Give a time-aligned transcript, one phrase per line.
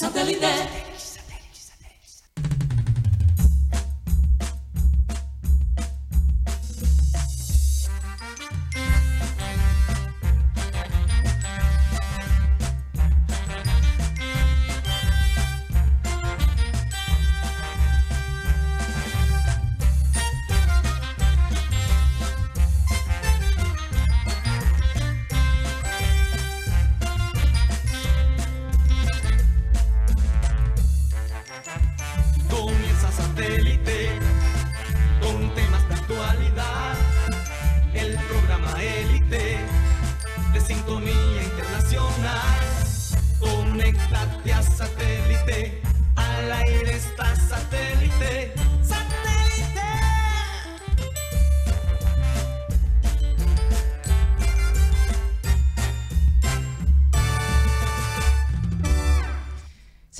[0.00, 1.07] Satellite.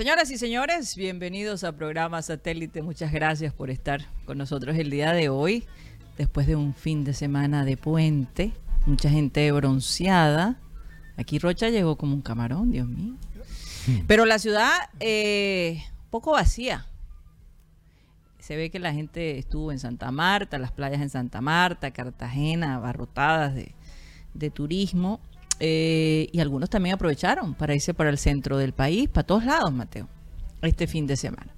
[0.09, 2.80] Señoras y señores, bienvenidos a programa Satélite.
[2.80, 5.66] Muchas gracias por estar con nosotros el día de hoy,
[6.16, 8.55] después de un fin de semana de puente,
[8.87, 10.59] mucha gente bronceada.
[11.19, 13.16] Aquí Rocha llegó como un camarón, Dios mío.
[14.07, 16.87] Pero la ciudad, eh, poco vacía.
[18.38, 22.77] Se ve que la gente estuvo en Santa Marta, las playas en Santa Marta, Cartagena,
[22.77, 23.75] abarrotadas de,
[24.32, 25.21] de turismo.
[25.60, 29.73] Eh, y algunos también aprovecharon para irse para el centro del país, para todos lados,
[29.73, 30.09] Mateo,
[30.62, 31.52] este fin de semana.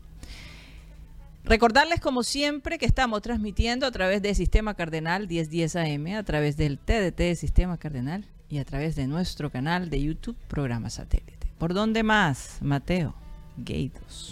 [1.45, 6.57] Recordarles, como siempre, que estamos transmitiendo a través de Sistema Cardenal 1010 AM, a través
[6.57, 11.49] del TDT de Sistema Cardenal y a través de nuestro canal de YouTube, Programa Satélite.
[11.59, 13.15] ¿Por dónde más, Mateo?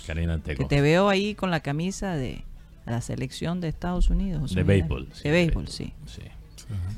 [0.06, 2.44] Karina Que te veo ahí con la camisa de
[2.86, 4.54] la selección de Estados Unidos.
[4.54, 5.08] De béisbol.
[5.12, 5.92] Sí, De béisbol, sí.
[6.06, 6.22] sí.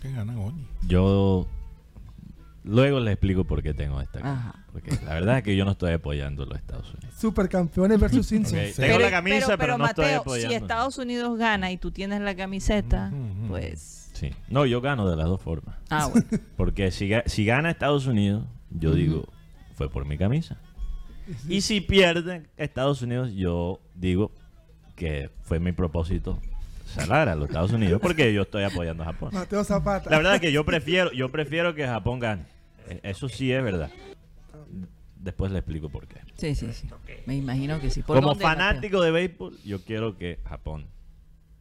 [0.01, 0.55] Que ganan hoy.
[0.87, 1.47] Yo
[2.65, 4.19] luego les explico por qué tengo esta.
[4.21, 4.65] Ajá.
[4.73, 7.15] Porque la verdad es que yo no estoy apoyando a los Estados Unidos.
[7.19, 8.31] Supercampeones versus.
[8.33, 10.49] Ok, Tengo la camisa, pero, no estoy Mateo, apoyando.
[10.51, 13.13] si Estados Unidos gana y tú tienes la camiseta,
[13.49, 14.11] pues...
[14.13, 14.31] Sí.
[14.51, 15.77] No, yo gano de las dos formas.
[15.89, 16.27] Ah, bueno.
[16.57, 19.27] Porque si, ga- si gana Estados Unidos, yo digo,
[19.75, 20.59] fue por mi camisa.
[21.49, 24.33] Y si pierde Estados Unidos, yo digo
[24.95, 26.39] que fue mi propósito
[26.91, 29.31] salar a los Estados Unidos porque yo estoy apoyando a Japón.
[29.33, 30.11] Mateo Zapata.
[30.11, 32.45] La verdad es que yo prefiero, yo prefiero que Japón gane.
[32.89, 33.91] Eh, Eso sí es verdad.
[35.17, 36.21] Después le explico por qué.
[36.37, 36.89] Sí, sí, sí.
[37.27, 38.03] Me imagino que sí.
[38.03, 38.59] ¿Por Como dónde, Mateo?
[38.59, 40.87] fanático de béisbol, yo quiero que Japón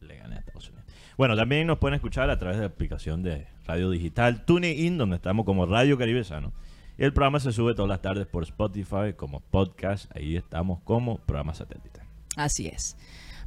[0.00, 0.86] le gane a Estados Unidos.
[1.18, 5.16] Bueno, también nos pueden escuchar a través de la aplicación de radio digital TuneIn, donde
[5.16, 6.54] estamos como Radio Caribe Sano.
[6.96, 10.10] Y el programa se sube todas las tardes por Spotify como podcast.
[10.16, 12.00] Ahí estamos como programa satélite.
[12.36, 12.96] Así es.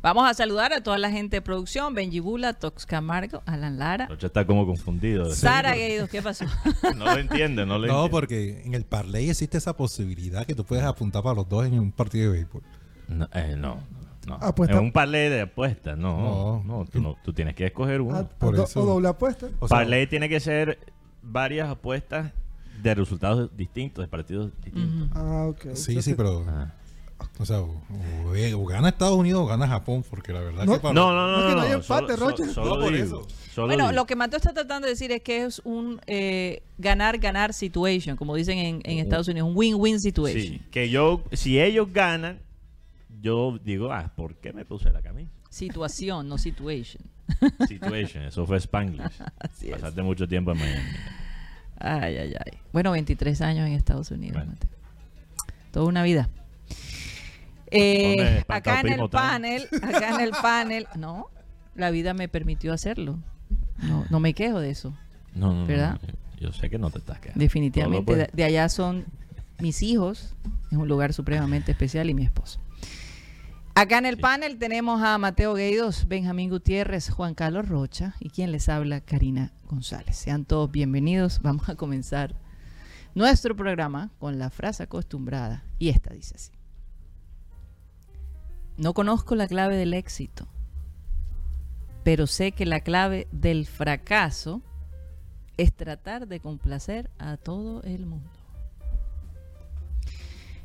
[0.03, 4.07] Vamos a saludar a toda la gente de producción, Benji Bula, Tox Camargo, Alan Lara,
[4.07, 5.33] Rocha está como confundido.
[5.33, 6.43] Sara Gueidos, ¿qué pasó?
[6.97, 8.09] No lo entiende, no lo No, entiende.
[8.11, 11.79] porque en el parlay existe esa posibilidad que tú puedes apuntar para los dos en
[11.79, 12.61] un partido de béisbol.
[13.07, 13.77] No, eh, no,
[14.27, 14.35] no.
[14.41, 16.61] Apuesta- Es un parlay de apuestas, no.
[16.65, 16.85] No, No.
[16.85, 18.17] tú, no- tú tienes que escoger uno.
[18.17, 18.81] Ah, por eso.
[18.81, 19.47] O doble apuesta.
[19.61, 20.79] O sea, parlay tiene que ser
[21.21, 22.33] varias apuestas
[22.81, 25.07] de resultados distintos, de partidos distintos.
[25.15, 25.61] Ah, ok.
[25.61, 26.43] Sí, Entonces, sí, pero.
[26.45, 26.73] Ah.
[27.39, 30.73] O sea, o, o- o gana Estados Unidos o gana Japón, porque la verdad No,
[30.73, 30.93] que para.
[30.93, 31.47] No, no, no, No, no.
[31.49, 33.27] que no hay no, empate, solo- Solo, No, por digo, eso.
[33.53, 33.95] solo Bueno, digo.
[33.95, 38.35] lo que Mateo está tratando de decir es que es un eh, ganar-ganar situation, como
[38.35, 40.41] dicen en, en Estados Unidos, un win-win situation.
[40.41, 42.39] Sí, que yo, si ellos ganan,
[43.21, 45.31] yo digo, ah, ¿por qué me puse la camisa?
[45.49, 47.03] Situación, no situation.
[47.67, 49.03] Situation, eso fue Spanglish.
[49.39, 49.73] Así es.
[49.73, 50.89] Pasaste mucho tiempo en Miami.
[51.77, 52.57] Ay, ay, ay.
[52.71, 54.51] Bueno, 23 años en Estados Unidos, Bueno.
[54.53, 54.69] Mateo.
[55.71, 56.29] Toda una vida.
[57.73, 61.27] Eh, acá en el panel, acá en el panel, no,
[61.75, 63.19] la vida me permitió hacerlo.
[63.81, 64.95] No, no me quejo de eso.
[65.33, 65.99] No, no, no, ¿Verdad?
[66.39, 67.39] Yo sé que no te estás quedando.
[67.39, 68.29] Definitivamente.
[68.31, 69.05] De, allá son
[69.59, 70.35] mis hijos,
[70.71, 72.59] es un lugar supremamente especial, y mi esposo.
[73.75, 74.21] Acá en el Sí.
[74.21, 79.51] panel tenemos a Mateo Gueidos, Benjamín Gutiérrez, Juan Carlos Rocha y quien les habla, Karina
[79.67, 80.15] González.
[80.15, 81.39] Sean todos bienvenidos.
[81.41, 82.35] Vamos a comenzar
[83.15, 85.63] nuestro programa con la frase acostumbrada.
[85.79, 86.51] Y esta dice así.
[88.77, 90.47] No conozco la clave del éxito,
[92.03, 94.61] pero sé que la clave del fracaso
[95.57, 98.29] es tratar de complacer a todo el mundo.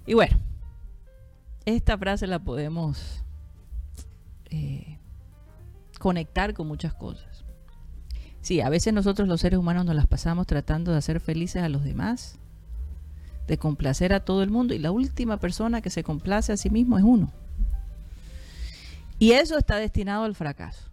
[0.06, 0.38] Y bueno,
[1.66, 3.22] esta frase la podemos
[4.48, 4.98] eh,
[5.98, 7.44] conectar con muchas cosas.
[8.40, 11.68] Sí, a veces nosotros los seres humanos nos las pasamos tratando de hacer felices a
[11.68, 12.38] los demás,
[13.46, 16.70] de complacer a todo el mundo, y la última persona que se complace a sí
[16.70, 17.30] mismo es uno.
[19.18, 20.90] Y eso está destinado al fracaso.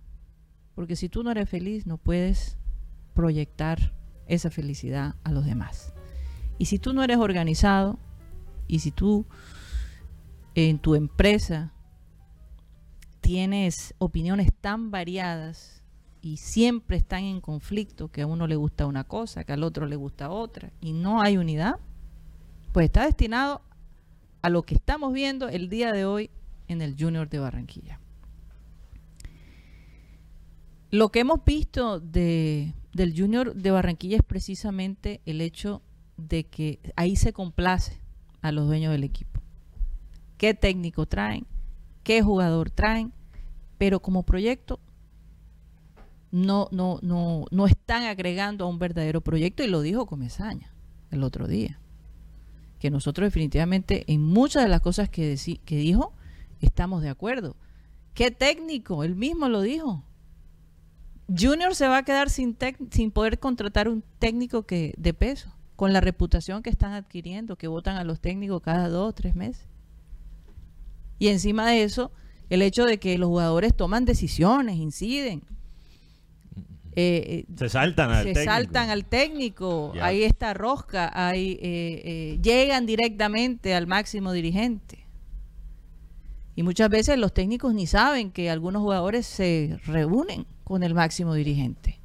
[0.74, 2.58] Porque si tú no eres feliz, no puedes
[3.14, 3.94] proyectar
[4.28, 5.94] esa felicidad a los demás.
[6.58, 8.00] Y si tú no eres organizado,
[8.68, 9.26] y si tú
[10.56, 11.72] en tu empresa
[13.22, 15.84] tienes opiniones tan variadas
[16.22, 19.86] y siempre están en conflicto, que a uno le gusta una cosa, que al otro
[19.86, 21.76] le gusta otra, y no hay unidad,
[22.72, 23.62] pues está destinado
[24.42, 26.32] a lo que estamos viendo el día de hoy
[26.68, 28.00] en el Junior de Barranquilla.
[30.96, 35.82] Lo que hemos visto de, del Junior de Barranquilla es precisamente el hecho
[36.16, 38.00] de que ahí se complace
[38.42, 39.42] a los dueños del equipo.
[40.38, 41.46] ¿Qué técnico traen?
[42.04, 43.12] ¿Qué jugador traen?
[43.78, 44.80] Pero como proyecto
[46.32, 50.74] no, no, no, no están agregando a un verdadero proyecto y lo dijo Comesaña
[51.12, 51.78] el otro día.
[52.80, 56.14] Que nosotros definitivamente en muchas de las cosas que, que dijo
[56.62, 57.58] estamos de acuerdo.
[58.14, 59.04] ¿Qué técnico?
[59.04, 60.06] Él mismo lo dijo.
[61.28, 62.58] Junior se va a quedar sin,
[62.92, 67.68] sin poder contratar un técnico que de peso, con la reputación que están adquiriendo, que
[67.68, 69.68] votan a los técnicos cada dos o tres meses.
[71.18, 72.12] Y encima de eso,
[72.50, 75.42] el hecho de que los jugadores toman decisiones, inciden.
[76.98, 78.52] Eh, eh, Se saltan al se técnico.
[78.52, 85.05] saltan al técnico, ahí está rosca, ahí eh, eh, llegan directamente al máximo dirigente.
[86.56, 91.34] Y muchas veces los técnicos ni saben que algunos jugadores se reúnen con el máximo
[91.34, 92.00] dirigente.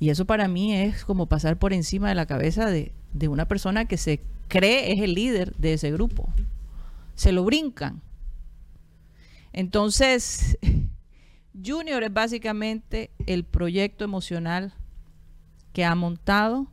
[0.00, 3.46] Y eso para mí es como pasar por encima de la cabeza de, de una
[3.46, 6.32] persona que se cree es el líder de ese grupo.
[7.14, 8.02] Se lo brincan.
[9.52, 10.58] Entonces,
[11.64, 14.74] Junior es básicamente el proyecto emocional
[15.72, 16.66] que ha montado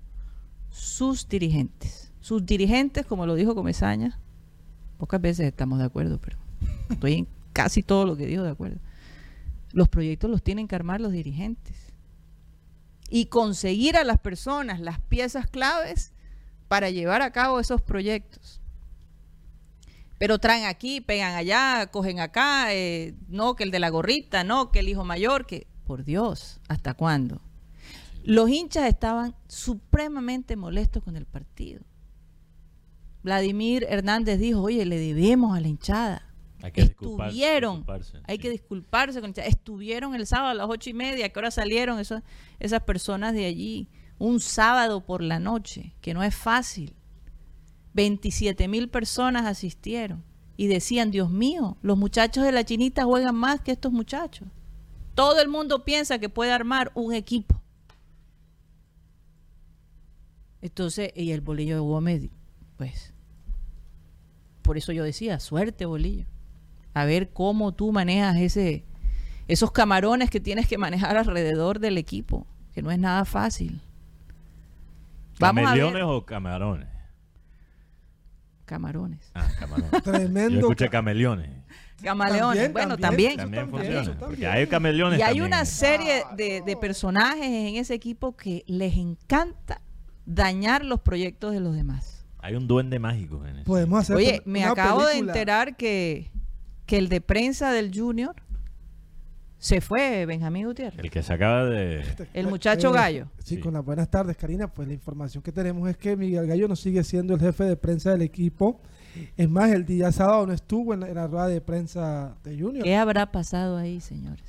[0.70, 2.14] sus dirigentes.
[2.22, 4.20] Sus dirigentes, como lo dijo Comesaña,
[4.98, 6.41] pocas veces estamos de acuerdo, pero
[6.92, 8.80] estoy en casi todo lo que dijo de acuerdo.
[9.74, 11.78] Los proyectos los tienen que armar los dirigentes.
[13.10, 16.14] Y conseguir a las personas las piezas claves
[16.68, 18.62] para llevar a cabo esos proyectos.
[20.18, 24.72] Pero traen aquí, pegan allá, cogen acá, eh, no que el de la gorrita, no
[24.72, 27.42] que el hijo mayor, que por Dios, ¿hasta cuándo?
[28.24, 31.82] Los hinchas estaban supremamente molestos con el partido.
[33.24, 36.31] Vladimir Hernández dijo, oye, le debemos a la hinchada.
[36.64, 38.42] Hay que disculparse, Estuvieron, disculparse, hay sí.
[38.42, 39.34] que disculparse con.
[39.36, 43.46] Estuvieron el sábado a las ocho y media, ¿a qué hora salieron esas personas de
[43.46, 43.90] allí?
[44.20, 46.94] Un sábado por la noche, que no es fácil.
[47.94, 50.24] 27 mil personas asistieron
[50.56, 54.48] y decían, Dios mío, los muchachos de la chinita juegan más que estos muchachos.
[55.16, 57.62] Todo el mundo piensa que puede armar un equipo.
[60.62, 62.30] Entonces, y el bolillo de Gómez,
[62.78, 63.14] pues,
[64.62, 66.28] por eso yo decía, suerte bolillo.
[66.94, 68.84] A ver cómo tú manejas ese,
[69.48, 73.82] esos camarones que tienes que manejar alrededor del equipo, que no es nada fácil.
[75.40, 75.82] Vamos a ver.
[75.82, 76.88] ¿Cameleones o camarones?
[78.66, 79.32] Camarones.
[79.34, 79.92] Ah, camarones.
[79.94, 80.60] Yo Tremendo.
[80.60, 81.50] escuché cameleones.
[82.02, 82.42] Camaleones.
[82.64, 83.38] También, bueno, también.
[83.38, 83.38] también.
[83.38, 84.02] También también, funciona.
[84.02, 84.52] eso Porque también.
[84.52, 85.46] hay cameleones Y hay también.
[85.46, 89.82] una serie de, de personajes en ese equipo que les encanta
[90.26, 92.26] dañar los proyectos de los demás.
[92.40, 93.66] Hay un duende mágico en eso.
[93.66, 96.32] Podemos hacer Oye, me acabo de enterar que,
[96.92, 98.36] que el de prensa del Junior
[99.60, 101.00] se fue, Benjamín Gutiérrez.
[101.02, 102.04] El que se acaba de...
[102.34, 103.28] El muchacho Eh, gallo.
[103.38, 103.62] Sí, Sí.
[103.62, 104.68] con las buenas tardes, Karina.
[104.68, 107.78] Pues la información que tenemos es que Miguel Gallo no sigue siendo el jefe de
[107.78, 108.82] prensa del equipo.
[109.38, 112.60] Es más, el día sábado no estuvo en la, en la rueda de prensa de
[112.60, 112.84] Junior.
[112.84, 114.44] ¿Qué habrá pasado ahí, señores?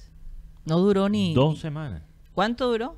[0.64, 1.34] No duró ni...
[1.34, 2.02] Dos semanas.
[2.34, 2.96] ¿Cuánto duró?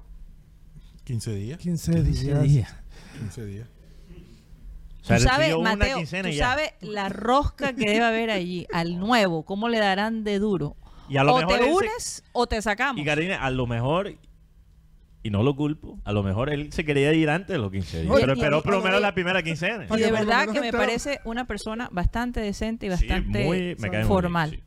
[1.04, 1.58] 15 días.
[1.58, 2.74] 15 días.
[3.18, 3.68] 15 días.
[5.04, 9.44] O sea, tú sabes, Mateo, tú sabes la rosca que debe haber allí al nuevo,
[9.44, 10.76] ¿cómo le darán de duro?
[11.10, 13.02] Y a lo o mejor te se- unes o te sacamos.
[13.02, 14.14] Y Karina, a lo mejor,
[15.22, 18.00] y no lo culpo, a lo mejor él se quería ir antes de los 15
[18.00, 18.12] días.
[18.14, 19.86] Oye, pero esperó por lo menos la primera quincena.
[19.94, 24.50] Y de verdad que me parece una persona bastante decente y Sí, bastante muy formal.
[24.52, 24.62] bien,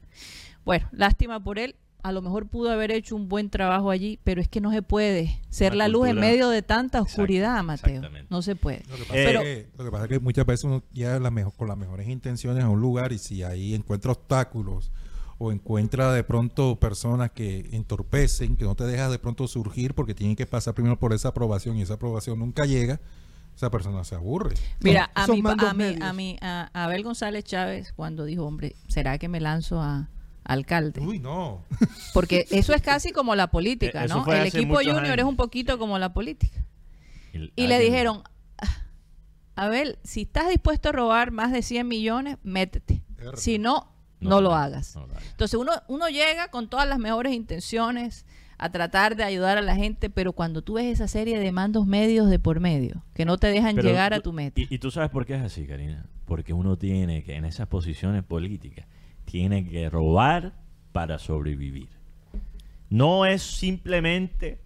[0.63, 1.75] Bueno, lástima por él.
[2.07, 4.81] A lo mejor pudo haber hecho un buen trabajo allí, pero es que no se
[4.81, 8.01] puede ser Una la luz en medio de tanta Exacto, oscuridad, Mateo.
[8.29, 8.83] No se puede.
[8.89, 11.19] Lo que pasa, Pero- es, que, lo que pasa es que muchas veces uno llega
[11.19, 14.91] la mejor- con las mejores intenciones a un lugar y si ahí encuentra obstáculos
[15.37, 20.15] o encuentra de pronto personas que entorpecen, que no te dejas de pronto surgir porque
[20.15, 22.99] tienen que pasar primero por esa aprobación y esa aprobación nunca llega,
[23.55, 24.55] esa persona se aburre.
[24.79, 26.01] Mira, a Son mi, a, mi, medios.
[26.01, 30.07] a, mi- a- a Abel González Chávez cuando dijo, hombre, ¿será que me lanzo a
[30.47, 31.01] alcalde?
[31.01, 31.63] Uy, no.
[32.13, 34.25] Porque eso es casi como la política, Eh, ¿no?
[34.31, 35.17] El equipo junior años.
[35.19, 36.63] es un poquito como la política.
[37.55, 38.23] Y, le dijeron,
[38.57, 38.85] "Ah,
[39.55, 43.03] Abel, si estás dispuesto a robar más de 100 millones, métete.
[43.35, 44.95] Si no, no, lo hagas.
[44.95, 45.23] no lo hagas.
[45.31, 48.25] Entonces uno, uno llega con todas las mejores intenciones
[48.59, 51.85] a tratar de ayudar a la gente, pero cuando tú ves esa serie de mandos
[51.85, 54.59] medios de por medio, que no te dejan Pero llegar a tu meta.
[54.61, 56.05] Y, y tú sabes por qué es así, Karina.
[56.25, 58.87] porque uno tiene que, en esas posiciones políticas,
[59.27, 60.53] tiene que robar
[60.93, 61.89] para sobrevivir.
[62.89, 64.61] No es simplemente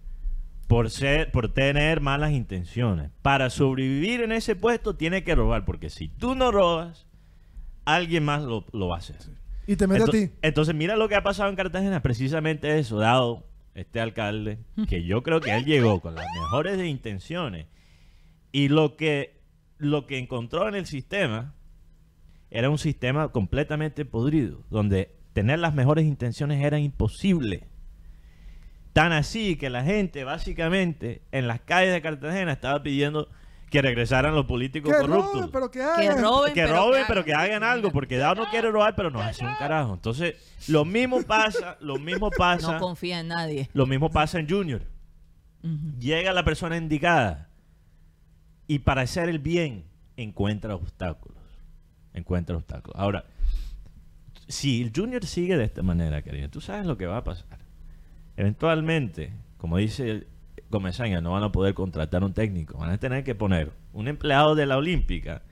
[0.68, 3.10] por ser, por tener malas intenciones.
[3.22, 7.06] Para sobrevivir en ese puesto tiene que robar, porque si tú no robas,
[7.84, 9.16] alguien más lo, lo va a hacer.
[9.66, 10.30] Y te mete a ti.
[10.42, 15.22] Entonces, mira lo que ha pasado en Cartagena, precisamente eso, dado este alcalde, que yo
[15.22, 17.66] creo que él llegó con las mejores de intenciones
[18.52, 19.40] y lo que,
[19.78, 21.54] lo que encontró en el sistema
[22.54, 27.66] era un sistema completamente podrido, donde tener las mejores intenciones era imposible.
[28.92, 33.28] Tan así que la gente básicamente en las calles de Cartagena estaba pidiendo
[33.70, 36.20] que regresaran los políticos Que corruptos roben, pero que Que hagan.
[36.22, 39.46] roben, que roben, pero que hagan algo, porque Dao no quiere robar, pero no hace
[39.46, 39.94] un carajo.
[39.94, 40.34] Entonces,
[40.68, 43.70] lo mismo pasa, lo mismo pasa, No confía en nadie.
[43.72, 44.82] lo mismo pasa en Junior.
[45.98, 47.48] Llega la persona indicada
[48.66, 49.84] y para hacer el bien
[50.18, 51.31] encuentra obstáculos.
[52.14, 52.98] Encuentra obstáculos.
[53.00, 53.24] Ahora,
[54.48, 57.58] si el Junior sigue de esta manera, Karina, tú sabes lo que va a pasar.
[58.36, 60.26] Eventualmente, como dice
[60.70, 62.78] Comesaña, no van a poder contratar un técnico.
[62.78, 65.42] Van a tener que poner un empleado de la Olímpica,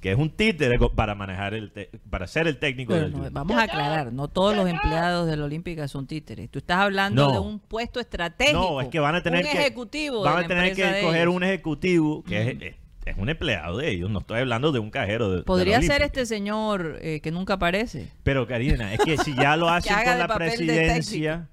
[0.00, 3.16] que es un títere para manejar el te- para ser el técnico Pero del no,
[3.18, 3.32] Junior.
[3.32, 6.50] vamos a aclarar, no todos los empleados de la Olímpica son títeres.
[6.50, 7.32] Tú estás hablando No.
[7.32, 8.58] de un puesto estratégico.
[8.58, 11.34] No, es que van a tener un que ejecutivo van a tener que coger ellos.
[11.34, 12.74] un ejecutivo que es, es-
[13.04, 14.10] es un empleado de ellos.
[14.10, 17.30] No estoy hablando de un cajero de, de la Podría ser este señor eh, que
[17.30, 18.08] nunca aparece.
[18.22, 21.48] Pero Karina, es que si ya lo hacen con la presidencia,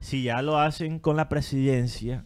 [0.00, 2.24] si ya lo hacen con la presidencia,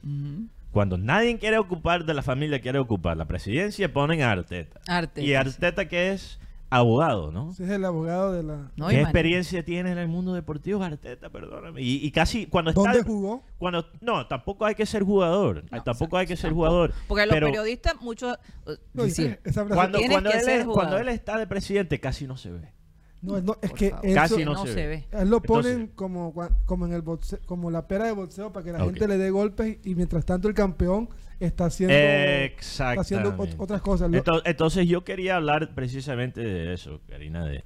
[0.70, 4.80] cuando nadie quiere ocupar de la familia quiere ocupar la presidencia, ponen a Arteta.
[4.86, 5.34] Arteta, y.
[5.34, 6.38] Arteta que es
[6.78, 7.50] abogado, ¿no?
[7.52, 8.70] Ese es el abogado de la.
[8.76, 11.30] No, ¿Qué man- experiencia tiene en el mundo deportivo Arteta?
[11.30, 11.80] Perdóname.
[11.82, 13.42] Y, y casi cuando está ¿Dónde jugó?
[13.58, 16.66] cuando no, tampoco hay que ser jugador, No, tampoco hay que ser tampoco.
[16.68, 16.94] jugador.
[17.08, 18.36] Porque los pero periodistas, muchos.
[18.66, 19.38] eh, No, frase-
[19.74, 22.72] cuando, cuando que él ser es- cuando él está de presidente casi no se ve.
[23.20, 25.06] no, no, es por que eso- Casi no, no se se ve.
[25.12, 28.52] él lo Entonces- ponen como, cua- como en el boxeo, como la pera de boxeo
[28.52, 31.08] para que la gente le dé golpes y, y mientras tanto el campeón
[31.44, 34.10] está haciendo, está haciendo otras cosas.
[34.44, 37.64] Entonces, yo quería hablar precisamente de eso, Karina, de,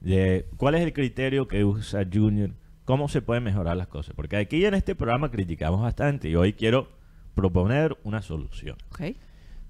[0.00, 2.50] de cuál es el criterio que usa Junior,
[2.84, 4.14] cómo se pueden mejorar las cosas.
[4.14, 6.88] Porque aquí en este programa criticamos bastante y hoy quiero
[7.34, 8.76] proponer una solución.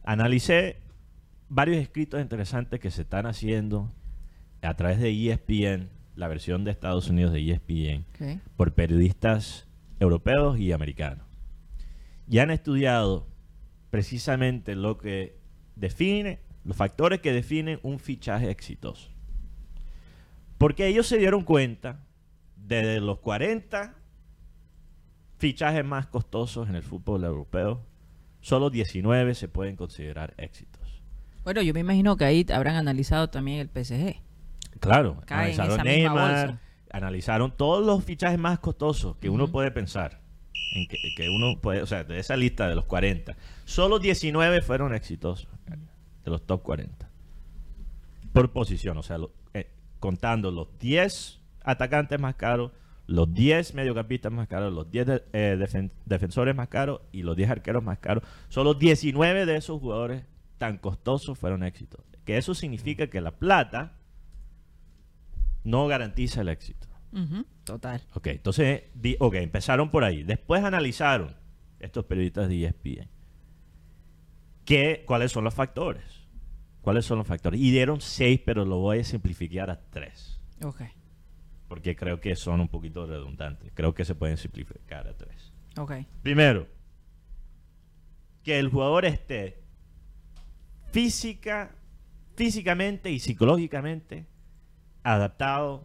[0.04, 0.78] Analicé
[1.48, 3.90] varios escritos interesantes que se están haciendo
[4.62, 9.66] a través de ESPN, la versión de Estados Unidos de ESPN, por periodistas
[9.98, 11.26] europeos y americanos.
[12.28, 13.26] Y han estudiado
[13.90, 15.38] precisamente lo que
[15.76, 19.10] define, los factores que definen un fichaje exitoso.
[20.58, 22.04] Porque ellos se dieron cuenta
[22.56, 23.96] de los 40
[25.38, 27.82] fichajes más costosos en el fútbol europeo,
[28.40, 31.02] solo 19 se pueden considerar éxitos.
[31.42, 34.20] Bueno, yo me imagino que ahí habrán analizado también el PSG.
[34.78, 36.58] Claro, Cae analizaron Neymar,
[36.92, 40.19] analizaron todos los fichajes más costosos que uno puede pensar.
[40.72, 44.62] En que, que uno puede, o sea, de esa lista de los 40, solo 19
[44.62, 45.48] fueron exitosos
[46.24, 47.08] de los top 40.
[48.32, 52.70] Por posición, o sea, lo- eh, contando los 10 atacantes más caros,
[53.06, 57.36] los 10 mediocampistas más caros, los 10 de- eh, defen- defensores más caros y los
[57.36, 60.22] 10 arqueros más caros, solo 19 de esos jugadores
[60.58, 62.04] tan costosos fueron éxitos.
[62.24, 63.94] Que eso significa que la plata
[65.64, 66.86] no garantiza el éxito.
[67.64, 68.02] Total.
[68.14, 70.22] Ok, entonces, di- ok, empezaron por ahí.
[70.22, 71.34] Después analizaron
[71.80, 73.08] estos periodistas de ESPN
[74.64, 76.04] qué, cuáles son los factores.
[76.82, 77.60] ¿Cuáles son los factores?
[77.60, 80.40] Y dieron seis, pero lo voy a simplificar a tres.
[80.62, 80.82] Ok.
[81.68, 83.70] Porque creo que son un poquito redundantes.
[83.74, 85.52] Creo que se pueden simplificar a tres.
[85.76, 85.92] Ok.
[86.22, 86.66] Primero,
[88.44, 89.60] que el jugador esté
[90.92, 91.72] física,
[92.36, 94.26] físicamente y psicológicamente
[95.02, 95.84] adaptado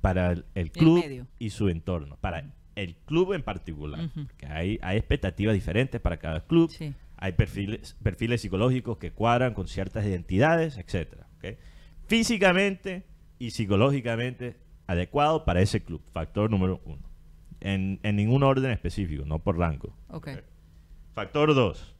[0.00, 4.04] para el, el club y su entorno, para el club en particular.
[4.06, 4.26] Ujú.
[4.26, 6.94] Porque hay, hay expectativas diferentes para cada club, Sí.
[7.16, 11.26] hay perfiles, perfiles psicológicos que cuadran con ciertas identidades, etcétera.
[11.38, 11.58] ¿ok?
[12.06, 13.04] Físicamente
[13.38, 17.02] y psicológicamente adecuado para ese club, factor número uno.
[17.60, 19.94] En, en ningún orden específico, no por rango.
[21.12, 21.94] Factor 2.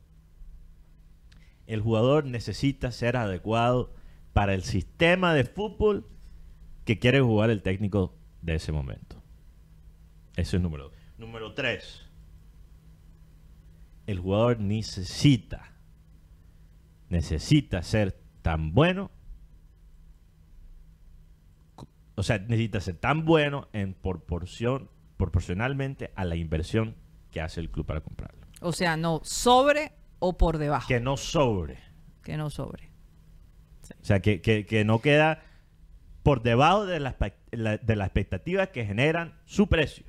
[1.67, 3.93] El jugador necesita ser adecuado
[4.33, 6.07] para el sistema de fútbol
[6.85, 9.23] que quiere jugar el técnico de ese momento.
[10.37, 10.93] Ese es número 2.
[11.19, 12.07] Número 3.
[14.07, 15.67] El jugador necesita
[17.09, 19.11] necesita ser tan bueno
[22.15, 26.95] o sea, necesita ser tan bueno en proporción proporcionalmente a la inversión
[27.31, 28.47] que hace el club para comprarlo.
[28.61, 30.87] O sea, no sobre o por debajo.
[30.89, 31.79] Que no sobre.
[32.23, 32.91] Que no sobre.
[34.01, 35.43] O sea, que, que- que no queda
[36.23, 37.17] por debajo de la,
[37.79, 40.05] de la expectativa que generan su precio.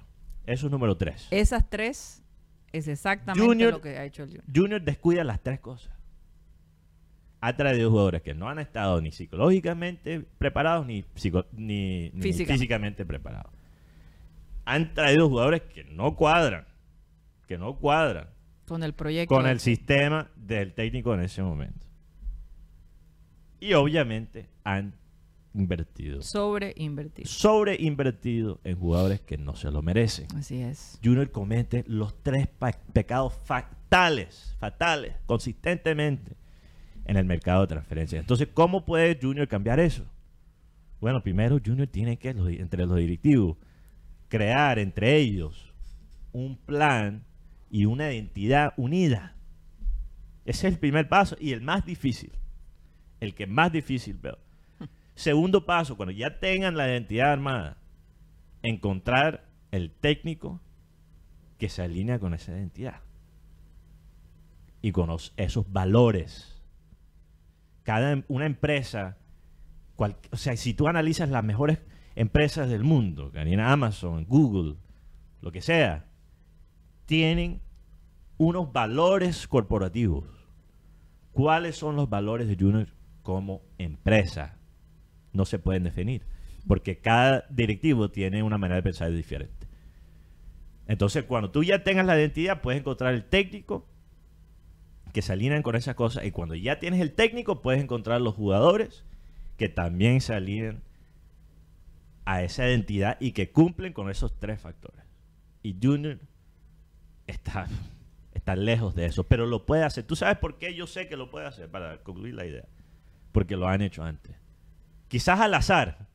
[0.45, 1.27] Eso es número tres.
[1.31, 2.23] Esas tres
[2.71, 4.45] es exactamente Junior- lo que ha hecho el Junior.
[4.53, 5.93] Junior descuida las tres cosas.
[7.39, 12.53] Ha traído jugadores que no han estado ni psicológicamente preparados ni, psico- ni, ni Física.
[12.53, 13.51] físicamente preparados.
[14.65, 16.65] Han traído jugadores que no cuadran.
[17.47, 18.27] Que no cuadran
[18.67, 19.33] Con el proyecto.
[19.35, 21.85] con el sistema del técnico en ese momento.
[23.59, 24.93] Y obviamente han
[25.53, 26.21] invertido.
[26.21, 27.27] Sobre invertir.
[27.27, 30.27] Sobreinvertido en jugadores que no se lo merecen.
[30.35, 30.99] Así es.
[31.03, 32.47] Junior comete los tres
[32.93, 36.35] pecados fatales, fatales, consistentemente
[37.05, 38.21] en el mercado de transferencias.
[38.21, 40.05] Entonces, ¿cómo puede Junior cambiar eso?
[40.99, 43.57] Bueno, primero Junior tiene que, entre los directivos,
[44.29, 45.73] crear entre ellos
[46.31, 47.25] un plan
[47.69, 49.35] y una identidad unida.
[50.45, 52.31] Ese es el primer paso y el más difícil.
[53.19, 54.37] El que más difícil veo.
[55.21, 57.77] Segundo paso, cuando ya tengan la identidad armada,
[58.63, 60.59] encontrar el técnico
[61.59, 63.01] que se alinea con esa identidad
[64.81, 66.59] y con esos valores.
[67.83, 69.19] Cada em- una empresa,
[69.95, 71.77] o sea, si tú analizas las mejores
[72.15, 74.77] empresas del mundo, Karina, Amazon, Google,
[75.39, 76.07] lo que sea,
[77.05, 77.61] tienen
[78.39, 80.25] unos valores corporativos.
[81.31, 82.87] ¿Cuáles son los valores de Junior
[83.21, 84.57] como empresa?
[85.33, 86.23] No se pueden definir,
[86.67, 89.67] porque cada directivo tiene una manera de pensar diferente.
[90.87, 93.87] Entonces, cuando tú ya tengas la identidad, puedes encontrar el técnico
[95.13, 96.25] que se alinean con esas cosas.
[96.25, 99.05] Y cuando ya tienes el técnico, puedes encontrar los jugadores
[99.57, 100.83] que también se alinean
[102.25, 105.05] a esa identidad y que cumplen con esos tres factores.
[105.63, 106.19] Y Junior
[107.27, 107.67] está,
[108.33, 110.05] está lejos de eso, pero lo puede hacer.
[110.05, 111.69] ¿Tú sabes por qué yo sé que lo puede hacer?
[111.69, 112.65] Para concluir la idea.
[113.31, 114.35] Porque lo han hecho antes.
[115.11, 116.07] Quizás al azar.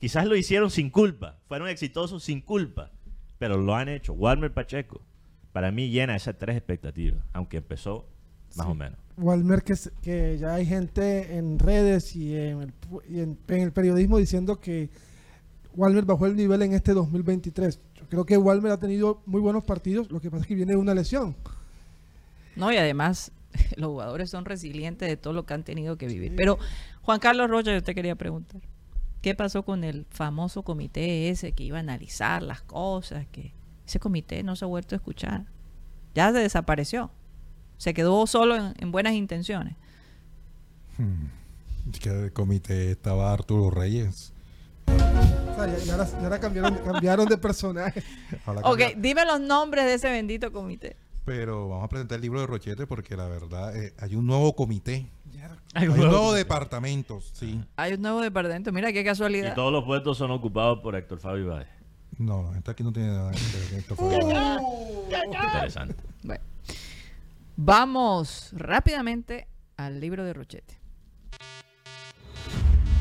[0.00, 1.36] Quizás lo hicieron sin culpa.
[1.46, 2.90] Fueron exitosos sin culpa.
[3.38, 4.14] Pero lo han hecho.
[4.14, 5.02] Walmer Pacheco,
[5.52, 7.22] para mí llena esas tres expectativas.
[7.34, 8.06] Aunque empezó
[8.56, 8.72] más Sí.
[8.72, 8.98] o menos.
[9.18, 13.72] Walmer, que, ya hay gente en redes y en el, pu- y en, en el
[13.72, 14.88] periodismo diciendo que
[15.74, 17.78] Walmer bajó el nivel en este 2023.
[17.96, 20.72] Yo creo que Walmer ha tenido muy buenos partidos, lo que pasa es que viene
[20.72, 21.36] de una lesión.
[22.56, 23.32] No, y además
[23.76, 26.34] los jugadores son resilientes de todo lo que han tenido que vivir.
[26.36, 26.58] Pero
[27.02, 28.60] Juan Carlos Rocha, yo te quería preguntar,
[29.22, 33.26] ¿qué pasó con el famoso comité ese que iba a analizar las cosas?
[33.30, 33.52] Que
[33.86, 35.46] ese comité no se ha vuelto a escuchar.
[36.14, 37.10] Ya se desapareció.
[37.76, 39.76] Se quedó solo en, en buenas intenciones.
[42.00, 44.32] Que el comité estaba Arturo Reyes.
[44.86, 48.02] O sea, y, ahora, y ahora cambiaron, cambiaron de personaje.
[48.62, 50.96] Ok, dime los nombres de ese bendito comité.
[51.24, 54.54] Pero vamos a presentar el libro de Rochete porque la verdad eh, hay un nuevo
[54.54, 55.06] comité.
[55.74, 57.60] Hay Hay un nuevo departamento, sí.
[57.76, 58.72] Hay un nuevo departamento.
[58.72, 59.54] Mira qué Y casualidad.
[59.54, 61.68] todos los puestos son ocupados por Héctor Fabio Báez.
[62.18, 63.96] No, no, esta aquí no tiene nada que ver con esto.
[63.96, 65.44] Fabio.
[65.44, 65.96] Interesante.
[66.22, 66.44] Bueno,
[67.56, 70.78] vamos rápidamente al libro de Rochete.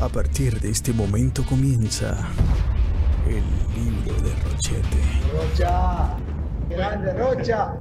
[0.01, 2.27] A partir de este momento comienza
[3.27, 3.43] el
[3.75, 4.97] libro de Rochete.
[5.31, 6.17] Rocha,
[6.69, 7.75] grande Rocha.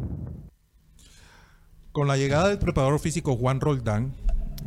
[1.93, 4.15] Con la llegada del preparador físico Juan Roldán,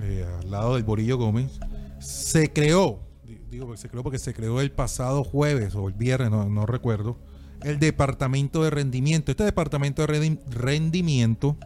[0.01, 1.59] eh, al lado del Borillo Gómez,
[1.99, 5.93] se creó, di- digo que se creó porque se creó el pasado jueves o el
[5.95, 7.17] viernes, no, no recuerdo,
[7.63, 9.31] el departamento de rendimiento.
[9.31, 11.57] Este departamento de rendi- rendimiento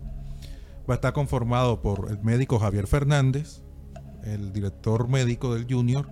[0.89, 3.61] va a estar conformado por el médico Javier Fernández,
[4.23, 6.07] el director médico del Junior,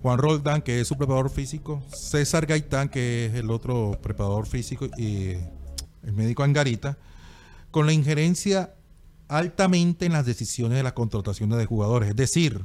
[0.00, 4.86] Juan Roldán, que es su preparador físico, César Gaitán, que es el otro preparador físico,
[4.96, 5.32] y
[6.04, 6.96] el médico Angarita,
[7.76, 8.72] con la injerencia
[9.28, 12.08] altamente en las decisiones de las contrataciones de jugadores.
[12.08, 12.64] Es decir,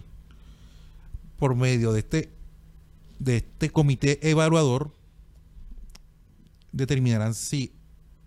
[1.37, 2.31] por medio de este,
[3.19, 4.95] de este comité evaluador,
[6.71, 7.73] determinarán si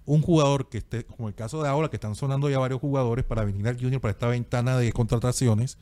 [0.04, 3.24] un jugador que esté, como el caso de ahora, que están sonando ya varios jugadores
[3.24, 5.78] para venir al Junior para esta ventana de contrataciones,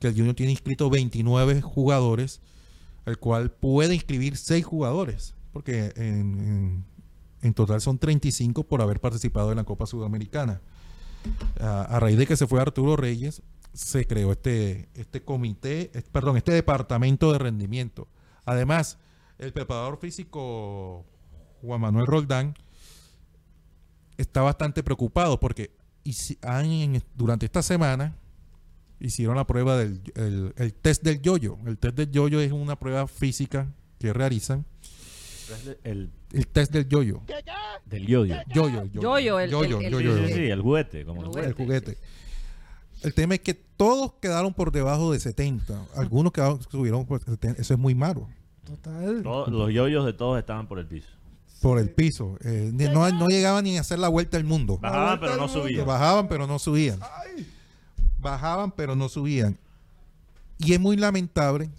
[0.00, 2.40] que el Junior tiene inscrito 29 jugadores,
[3.04, 6.82] el cual puede inscribir 6 jugadores, porque en-
[7.42, 10.60] en total son 35 por haber participado en la Copa Sudamericana.
[11.60, 16.36] A, raíz de que se fue Arturo Reyes, se creó este, este comité, es- perdón,
[16.36, 18.08] este departamento de rendimiento.
[18.44, 18.98] Además,
[19.38, 21.04] el preparador físico
[21.62, 22.54] Juan Manuel Roldán
[24.16, 25.72] está bastante preocupado porque
[26.42, 28.16] han- durante esta semana
[29.00, 31.58] hicieron la prueba del el, el test del yoyo.
[31.66, 33.68] El test del yoyo es una prueba física
[33.98, 34.64] que realizan.
[35.84, 37.22] El El test del yoyo.
[37.86, 38.34] del yoyo.
[38.52, 41.04] Yoyo, el Yoyo, el- yoyo, el- el- yoyo, sí, sí, el juguete.
[41.04, 41.48] Como El el juguete.
[41.48, 41.98] el juguete.
[43.02, 45.80] El tema es que todos quedaron por debajo de 70.
[45.94, 47.60] Algunos quedaron, subieron por 70.
[47.60, 48.28] Eso es muy malo.
[48.64, 49.22] Total.
[49.22, 51.08] Todos- los yoyos de todos estaban por el piso.
[51.60, 52.36] Por el piso.
[52.44, 54.78] Eh, no, no llegaban ni a hacer la vuelta al mundo.
[54.78, 55.86] Bajaban, pero no subían.
[55.86, 56.98] Bajaban, pero no subían.
[58.18, 59.56] Bajaban, pero no subían.
[60.58, 61.70] Y es muy lamentable.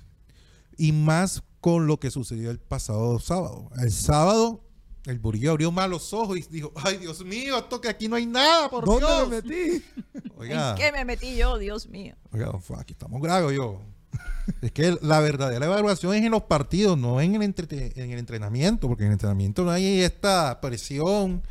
[0.77, 3.69] Y más con lo que sucedió el pasado sábado.
[3.81, 4.61] El sábado,
[5.05, 8.15] el Burillo abrió mal los ojos y dijo: Ay, Dios mío, esto que aquí no
[8.15, 9.29] hay nada, por ¿Dónde Dios.
[9.29, 9.83] me metí?
[10.37, 12.15] Oiga, ¿En qué me metí yo, Dios mío?
[12.31, 13.81] oiga, aquí estamos graves yo.
[14.61, 18.87] Es que la verdadera evaluación es en los partidos, no en el, en el entrenamiento,
[18.87, 21.43] porque en el entrenamiento no hay esta presión,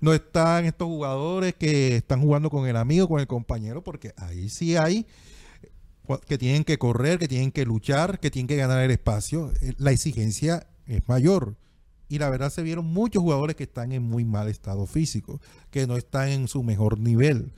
[0.00, 4.48] no están estos jugadores que están jugando con el amigo, con el compañero, porque ahí
[4.48, 5.06] sí hay
[6.26, 9.52] que tienen que correr, que tienen que luchar, que tienen que ganar el espacio.
[9.60, 11.56] Eh, La exigencia es mayor.
[12.08, 15.40] Y la verdad se vieron muchos jugadores que están en muy mal estado físico,
[15.70, 17.52] que no están en su mejor nivel.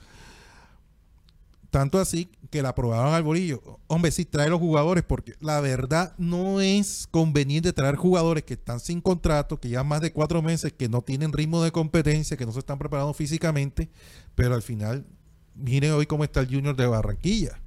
[1.70, 3.78] Tanto así que la aprobaron al bolillo.
[3.86, 8.80] Hombre, sí, trae los jugadores, porque la verdad no es conveniente traer jugadores que están
[8.80, 12.44] sin contrato, que ya más de cuatro meses, que no tienen ritmo de competencia, que
[12.44, 13.88] no se están preparando físicamente,
[14.34, 15.06] pero al final,
[15.54, 17.60] miren hoy cómo está el Junior de Barranquilla.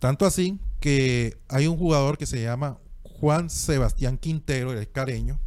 [0.00, 5.38] Tanto así que hay un jugador que se llama Juan Sebastián Quintero, él es careño.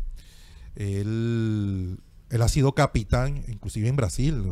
[0.75, 4.43] Él, él ha sido capitán, inclusive en Brasil.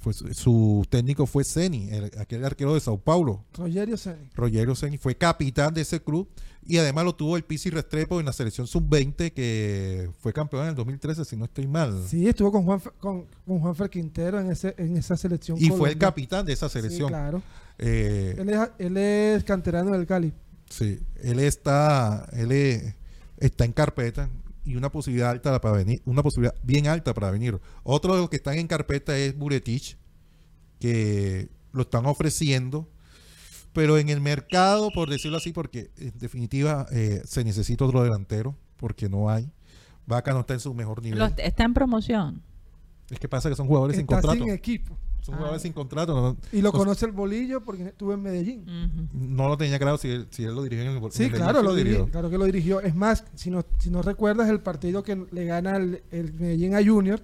[0.00, 3.44] Fue, su técnico fue Ceni, el- aquel arquero de Sao Paulo.
[3.54, 4.28] Rogerio Ceni.
[4.34, 6.28] Rogerio Ceni fue capitán de ese club
[6.66, 10.68] y además lo tuvo el Pisi Restrepo en la selección sub-20 que fue campeón en
[10.70, 12.04] el 2013, si no estoy mal.
[12.08, 15.56] Sí, estuvo con Juan, con, con Juanfer Quintero en, ese, en esa selección.
[15.60, 17.08] y fue el capitán de esa Sí, selección.
[17.08, 17.40] claro.
[17.78, 20.32] Eh, Él es, él es canterano del Cali.
[20.68, 22.94] Sí, él está, él es-
[23.38, 24.28] está en carpeta
[24.64, 27.58] y una posibilidad alta para venir, una posibilidad bien alta para venir.
[27.84, 29.96] Otro de los que están en carpeta es Buretich,
[30.80, 32.88] que lo están ofreciendo,
[33.72, 38.56] pero en el mercado, por decirlo así, porque en definitiva eh, se necesita otro delantero,
[38.76, 39.50] porque no hay.
[40.06, 41.18] Vaca no está en su mejor nivel.
[41.18, 42.42] Los- está en promoción.
[43.10, 44.44] Es que pasa que son jugadores sin Está contrato.
[44.44, 44.98] sin equipo.
[45.20, 45.38] Son Ah.
[45.38, 46.14] jugadores sin contrato.
[46.14, 48.64] No, Y lo no- conoce el bolillo porque estuvo en Medellín.
[49.12, 51.32] No lo tenía claro si él, si él lo dirigió en el en Sí, el
[51.32, 52.06] claro, lo dirigió.
[52.10, 52.80] claro que lo dirigió.
[52.80, 56.74] Es más, si no, si no recuerdas el partido que le gana el, el Medellín
[56.74, 57.20] a Junior,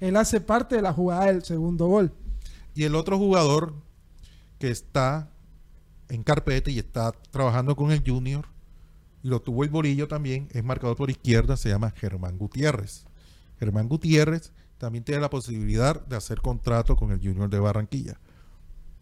[0.00, 2.12] él hace parte de la jugada del segundo gol.
[2.74, 3.72] Y el otro jugador
[4.58, 5.30] que está
[6.08, 8.46] en carpeta y está trabajando con el Junior,
[9.22, 13.06] y lo tuvo el Bolillo también, es marcador por izquierda, se llama Germán Gutiérrez.
[13.58, 18.18] Germán Gutiérrez también tiene la posibilidad de hacer contrato con el Junior de Barranquilla.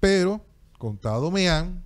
[0.00, 0.44] Pero,
[0.78, 1.82] contado me han.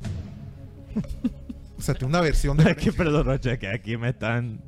[1.78, 2.74] o sea, tiene una versión de.
[2.76, 4.60] Que, perdón, Rocha, que aquí me están.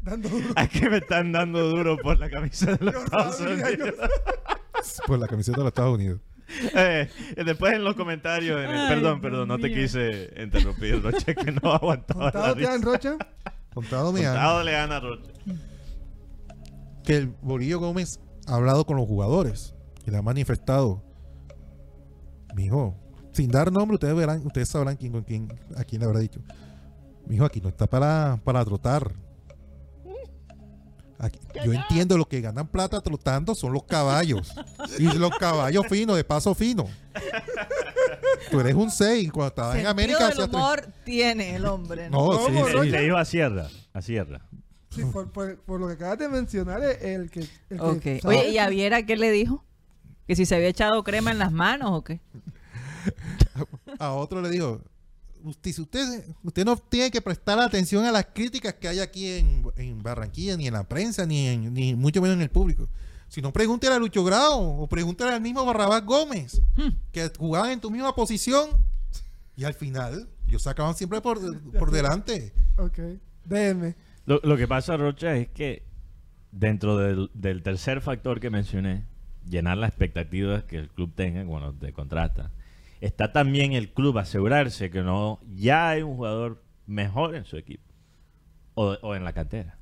[0.00, 0.48] Dando duro.
[0.56, 3.94] Aquí me están dando duro por la camisa de los Estados Unidos.
[5.06, 6.20] Por la camiseta de los Estados Unidos.
[6.74, 7.10] Eh,
[7.44, 9.76] después en los comentarios, en el- Ay, perdón, Dios perdón, no te mío.
[9.76, 12.82] quise interrumpir, Rocha, que no aguantaba la Contado te dan.
[12.82, 13.16] Rocha.
[13.74, 14.32] Contado me han.
[14.32, 15.30] Contado le gana a Rocha.
[17.08, 19.74] Que el Bolillo Gómez ha hablado con los jugadores
[20.06, 21.02] y le ha manifestado,
[22.54, 22.94] mijo,
[23.32, 26.40] sin dar nombre, ustedes verán, ustedes sabrán quién con quién, a quién le habrá dicho.
[27.26, 29.10] Mijo, aquí no está para, para trotar.
[31.18, 34.52] Aquí- yo entiendo lo que ganan plata trotando son los caballos.
[34.98, 36.84] Y los caballos finos, de paso fino.
[38.50, 40.30] Tú eres un 6 cuando estabas en América.
[40.30, 42.08] tres- humor tiene el hombre.
[42.10, 42.32] ¿no?
[42.32, 42.90] No, sí, ¿Cómo, sí.
[42.90, 44.47] Le dijo a Sierra, a Sierra.
[44.98, 47.40] Sí, por, por- por lo que acabas de mencionar, el que.
[47.40, 48.02] El que Ok.
[48.22, 49.64] sabe- Oye, ¿y a Viera qué le dijo?
[50.26, 52.20] ¿Que si se había echado crema en las manos o qué?
[53.98, 54.82] a otro le dijo,
[55.42, 59.26] usted, si usted, usted no tiene que prestar atención a las críticas que hay aquí
[59.38, 62.88] en, en Barranquilla, ni en la prensa, ni, en- ni mucho menos en el público.
[63.28, 66.62] Si no, pregúntale a Lucho Grau o pregúntale al mismo Barrabás Gómez,
[67.12, 68.70] que jugaban en tu misma posición.
[69.54, 71.38] Y al final, ellos sacaban siempre por,
[71.78, 72.52] por delante.
[72.78, 72.98] Ok.
[73.44, 73.94] DM.
[74.28, 75.84] Lo, que pasa, Rocha, es que
[76.52, 79.06] dentro del, tercer factor que mencioné,
[79.48, 82.50] llenar las expectativas que el club tenga cuando te contrata,
[83.00, 87.90] está también el club asegurarse que no ya hay un jugador mejor en su equipo
[88.74, 89.78] o, o en la cantera.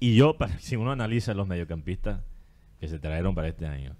[0.00, 2.20] Y yo, si uno analiza los mediocampistas
[2.80, 3.94] que se trajeron para este año,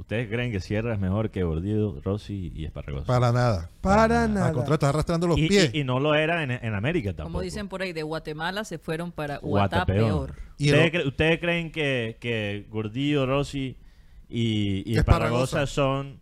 [0.00, 3.06] ¿ustedes creen que Sierra es mejor que Bordido, Rossi y Esparragosa?
[3.06, 3.70] Para nada.
[3.80, 4.46] Para Al nada.
[4.52, 5.70] contrario, está arrastrando los y, pies.
[5.72, 7.32] y- y no lo era en, en América tampoco.
[7.32, 10.34] Como dicen por ahí, de Guatemala se fueron para Guatapeor.
[10.58, 13.76] ¿Ustedes, o- cre- ustedes creen que, que Gordillo, Rossi
[14.28, 15.66] y, y Esparragosa.
[15.66, 16.20] Son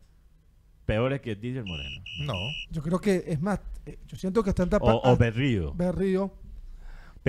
[0.87, 2.03] peores que Didier Moreno?
[2.25, 2.35] No.
[2.71, 5.01] Yo creo que, es más, eh, yo siento que están O, tapando.
[5.05, 5.73] o Berrío.
[5.75, 6.33] Berrío.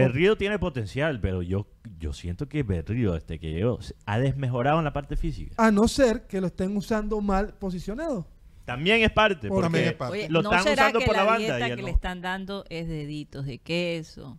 [0.07, 1.67] Berrío tiene potencial, pero yo,
[1.99, 5.53] yo siento que Berrío, desde que llegó, ha desmejorado en la parte física.
[5.57, 8.27] A no ser que lo estén usando mal posicionado.
[8.65, 10.17] También es parte, También porque es parte.
[10.19, 11.55] Oye, lo ¿no están será usando que por la, la banda.
[11.57, 11.87] dieta que no.
[11.87, 14.37] le están dando es deditos de queso,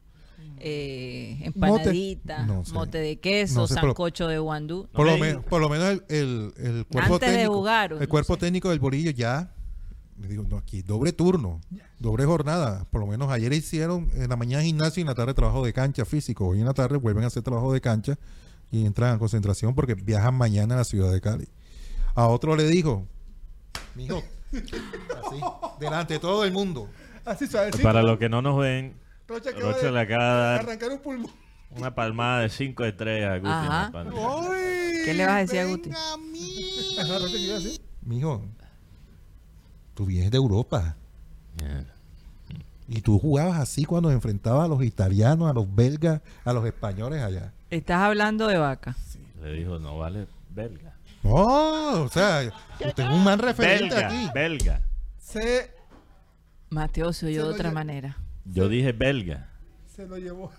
[0.58, 2.72] eh, empanadita, No sé.
[2.72, 4.88] mote de queso, No sé, sancocho de guandú?
[4.92, 7.96] Por, lo, menos, por lo menos el, el- el cuerpo Antes de técnico, jugar, o
[7.96, 8.40] el no cuerpo sé.
[8.40, 9.52] técnico del bolillo ya,
[10.28, 11.60] digo, no, aquí doble turno,
[11.98, 12.86] doble jornada.
[12.90, 15.72] Por lo menos ayer hicieron en la mañana gimnasio y en la tarde trabajo de
[15.72, 16.46] cancha físico.
[16.46, 18.18] Hoy en la tarde vuelven a hacer trabajo de cancha
[18.70, 21.48] y entran a concentración porque viajan mañana a la ciudad de Cali.
[22.14, 23.06] A otro le dijo,
[23.94, 25.40] mijo, así,
[25.78, 26.88] delante de todo el mundo.
[27.24, 27.82] Así suavecito.
[27.82, 28.94] Para los que no nos ven,
[29.28, 31.30] Rocha Rocha de le acaba de dar arrancar un pulmón.
[31.70, 33.50] una palmada de 5 estrellas a Guti.
[33.50, 34.50] en la.
[35.04, 35.90] ¿Qué le vas a decir a Guti?
[35.90, 37.80] Ajá, Rocha, ¿qué iba a decir?
[38.02, 38.44] Mijo,
[40.00, 40.96] tú vienes de Europa
[41.58, 41.84] Yeah.
[42.88, 47.20] y tú jugabas así cuando enfrentabas a los italianos, a los belgas, a los españoles
[47.22, 47.52] allá.
[47.68, 48.96] Estás hablando de vaca.
[49.42, 50.94] Le dijo, no vale belga.
[51.22, 54.28] No, o sea, yo tengo un man referente Belga, aquí.
[54.32, 54.82] belga.
[55.18, 55.70] Se,
[56.70, 58.16] Mateo se oyó Se de otra lle- manera.
[58.46, 59.48] Yo dije belga.
[59.94, 60.50] se lo llevó.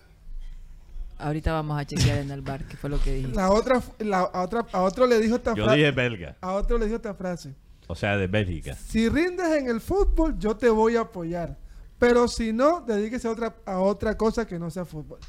[1.18, 3.36] Ahorita vamos a chequear en el bar qué fue lo que dijiste.
[3.36, 5.78] La otra, la, a, otra, a otro le dijo esta Yo frase.
[5.80, 6.36] dije belga.
[6.42, 7.56] A otro le dijo esta frase.
[7.88, 8.76] O sea, de Bélgica.
[8.76, 11.58] Si rindes en el fútbol, yo te voy a apoyar.
[12.00, 15.20] Pero si no, dedíquese a otra, a otra cosa que no sea fútbol.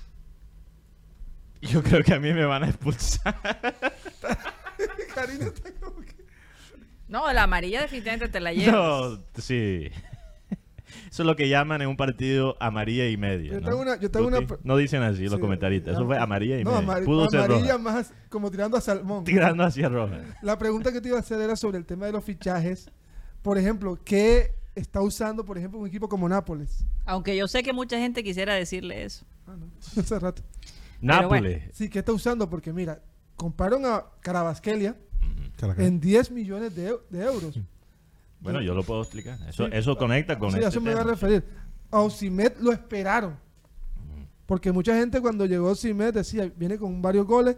[1.61, 3.35] Yo creo que a mí me van a expulsar.
[5.15, 6.25] Karina está como que...
[7.09, 8.73] No, la amarilla definitivamente te la llevas.
[8.73, 9.91] No, sí.
[11.11, 13.53] Eso es lo que llaman en un partido amarilla y media.
[13.53, 13.67] Yo ¿no?
[13.69, 15.95] tengo una- yo tengo Guti, una- No dicen así los Sí, comentaristas.
[15.95, 16.83] Eso fue amarilla y No, media.
[16.85, 17.79] amar- Pudo ser amarilla roja.
[17.79, 19.25] más como tirando a salmón.
[19.25, 20.19] Tirando hacia roja.
[20.43, 22.91] La pregunta que te iba a hacer era sobre el tema de los fichajes.
[23.43, 26.85] Por ejemplo, ¿qué está usando, por ejemplo, un equipo como Nápoles?
[27.05, 29.25] Aunque yo sé que mucha gente quisiera decirle eso.
[29.47, 29.67] Ah, no.
[30.01, 30.43] Hace rato.
[31.01, 31.65] Nápoles.
[31.73, 32.49] Sí, ¿qué está usando?
[32.49, 33.03] Porque mira,
[33.37, 34.97] compraron a Carabasquelia
[35.79, 37.59] en 10 millones de euros.
[38.43, 39.39] Bueno, yo lo puedo explicar.
[39.49, 39.71] Eso, Sí.
[39.75, 41.45] eso conecta con Sí, este eso me voy a referir.
[41.91, 43.37] A Osimet lo esperaron.
[44.47, 47.57] Porque mucha gente cuando llegó Osimet decía, viene con varios goles,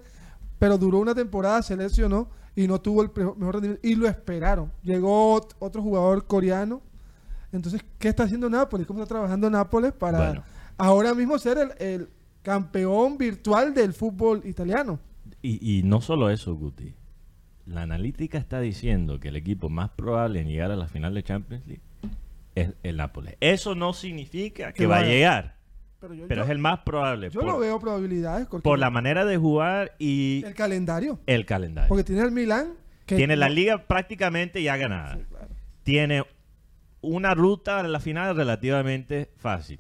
[0.59, 3.87] pero duró una temporada, se lesionó y no tuvo el mejor rendimiento.
[3.87, 4.71] Y lo esperaron.
[4.83, 6.83] Llegó ot- otro jugador coreano.
[7.53, 8.87] Entonces, ¿qué está haciendo Nápoles?
[8.87, 10.43] ¿Cómo está trabajando Nápoles para Bueno.
[10.77, 12.09] ahora mismo ser el, el
[12.43, 14.99] campeón virtual del fútbol italiano?
[15.41, 16.95] Y, y no solo eso, Guti.
[17.67, 21.23] La analítica está diciendo que el equipo más probable en llegar a la final de
[21.23, 21.83] Champions League
[22.55, 23.37] es el Nápoles.
[23.41, 25.57] Eso no significa que Que va a llegar,
[26.01, 28.47] Pero yo, pero yo- es el más probable yo por, no veo probabilidades.
[28.47, 31.19] por la manera de jugar y el calendario.
[31.27, 31.89] el calendario.
[31.89, 32.75] Porque tiene el Milán.
[33.07, 35.17] Que Tiene la liga prácticamente ya ganada.
[35.17, 35.49] Sí, claro.
[35.83, 36.25] Tiene
[37.03, 39.79] una ruta a la final relativamente fácil.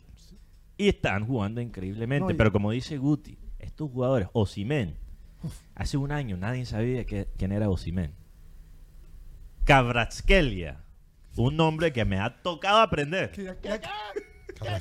[0.76, 2.32] Y están jugando increíblemente.
[2.32, 4.96] No, Pero como dice Guti, estos jugadores, Osimen,
[5.74, 8.12] hace un año nadie sabía que- quién era Osimen.
[9.64, 10.80] Cabratskelia,
[11.36, 13.32] un nombre que me ha tocado aprender.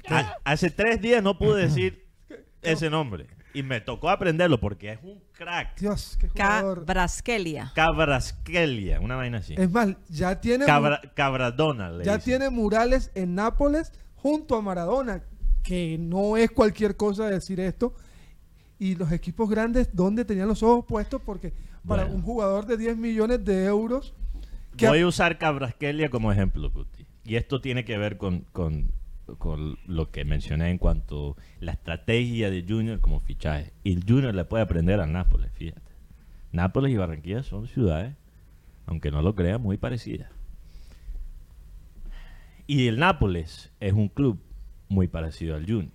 [0.10, 2.06] Ha- hace tres días no pude decir
[2.62, 3.28] ese nombre.
[3.56, 5.80] Y me tocó aprenderlo porque es un crack.
[5.80, 6.80] Dios, qué jugador.
[6.86, 7.72] Cabraskelia.
[7.76, 9.54] Cabraskelia, una vaina así.
[9.56, 12.40] Es más, ya tiene, Cabra, Cabradona, le ya dicen.
[12.40, 15.22] tiene murales en Nápoles junto a Maradona,
[15.62, 17.94] que no es cualquier cosa decir esto.
[18.84, 21.22] Y los equipos grandes, ¿dónde tenían los ojos puestos?
[21.26, 21.54] Porque
[21.88, 22.18] para Bueno.
[22.18, 24.14] un jugador de 10 millones de euros,
[24.76, 27.06] que Voy a usar Cabraskelia como ejemplo, Guti.
[27.24, 28.92] Y esto tiene que ver con, con-
[29.38, 33.72] con lo que mencioné en cuanto a la estrategia de Junior como fichaje.
[33.86, 35.94] Y el Junior le puede aprender a Nápoles, fíjate.
[36.52, 38.16] Nápoles y Barranquilla son ciudades,
[38.86, 40.30] aunque no lo crean, muy parecidas.
[42.68, 44.40] Y el Nápoles es un club
[44.90, 45.92] muy parecido al Junior,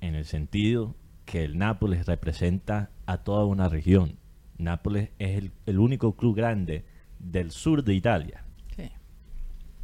[0.00, 0.96] en el sentido
[1.30, 4.16] que el Nápoles representa a toda una región.
[4.56, 6.86] Nápoles es el, el único club grande
[7.18, 8.44] del sur de Italia.
[8.74, 8.90] Sí.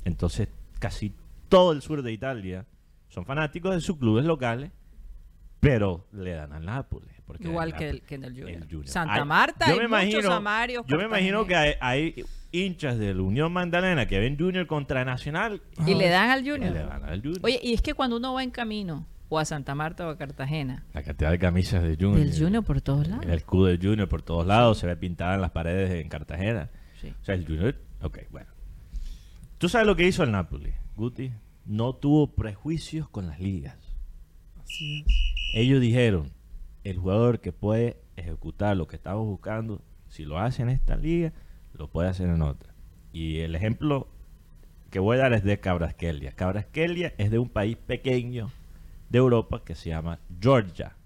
[0.06, 1.12] Entonces, casi
[1.50, 2.64] todo el sur de Italia
[3.08, 4.70] son fanáticos de sus clubes locales,
[5.60, 7.10] pero le dan al Nápoles.
[7.26, 8.62] porque Igual que el- que en el Junior.
[8.64, 8.88] Junior.
[8.88, 12.24] Santa Hay- Marta, yo hay me muchos imagino- amarios Yo me imagino que hay, hay
[12.52, 16.72] hinchas del Unión Magdalena que ven Junior contra Nacional Y le dan al y Junior.
[16.72, 17.40] le dan al Junior.
[17.42, 20.16] Oye, y es que cuando uno va en camino, o a Santa Marta o a
[20.16, 22.18] Cartagena, La cantidad de camisas de Junior.
[22.26, 23.24] del Junior por todos lados.
[23.26, 26.70] El escudo de Junior por todos lados se ve pintada en las paredes en Cartagena.
[27.00, 27.12] Sí.
[27.20, 27.74] O sea, el Junior.
[28.02, 28.46] Ok, bueno.
[29.58, 31.32] ¿Tú sabes lo que hizo el Napoli, Guti?
[31.64, 33.76] No tuvo prejuicios con las ligas.
[34.64, 35.04] sí,
[35.54, 36.30] Ellos dijeron:
[36.84, 41.32] el jugador que puede ejecutar lo que estamos buscando, si lo hace en esta liga,
[41.72, 42.72] lo puede hacer en otra.
[43.12, 44.08] Y el ejemplo
[44.90, 46.32] que voy a dar es de Cabraskelia.
[46.32, 48.50] Cabraskelia es de un país pequeño
[49.08, 50.96] de Europa que se llama Georgia.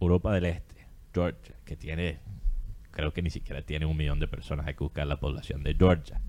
[0.00, 2.20] Europa del Este, Georgia, que tiene,
[2.90, 4.66] creo que ni siquiera tiene un millón de personas.
[4.66, 6.20] Hay que buscar la población de Georgia.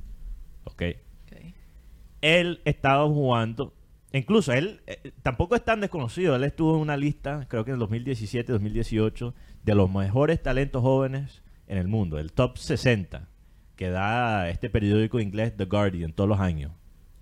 [0.64, 0.84] ¿Ok?
[1.26, 1.38] Ok.
[2.22, 3.74] él estaba jugando.
[4.14, 6.36] Incluso él eh, tampoco es tan desconocido.
[6.36, 10.82] Él estuvo en una lista, creo que en el 2017, 2018, de los mejores talentos
[10.82, 13.28] jóvenes en el mundo, el top 60,
[13.76, 16.72] que da este periódico inglés The Guardian todos los años.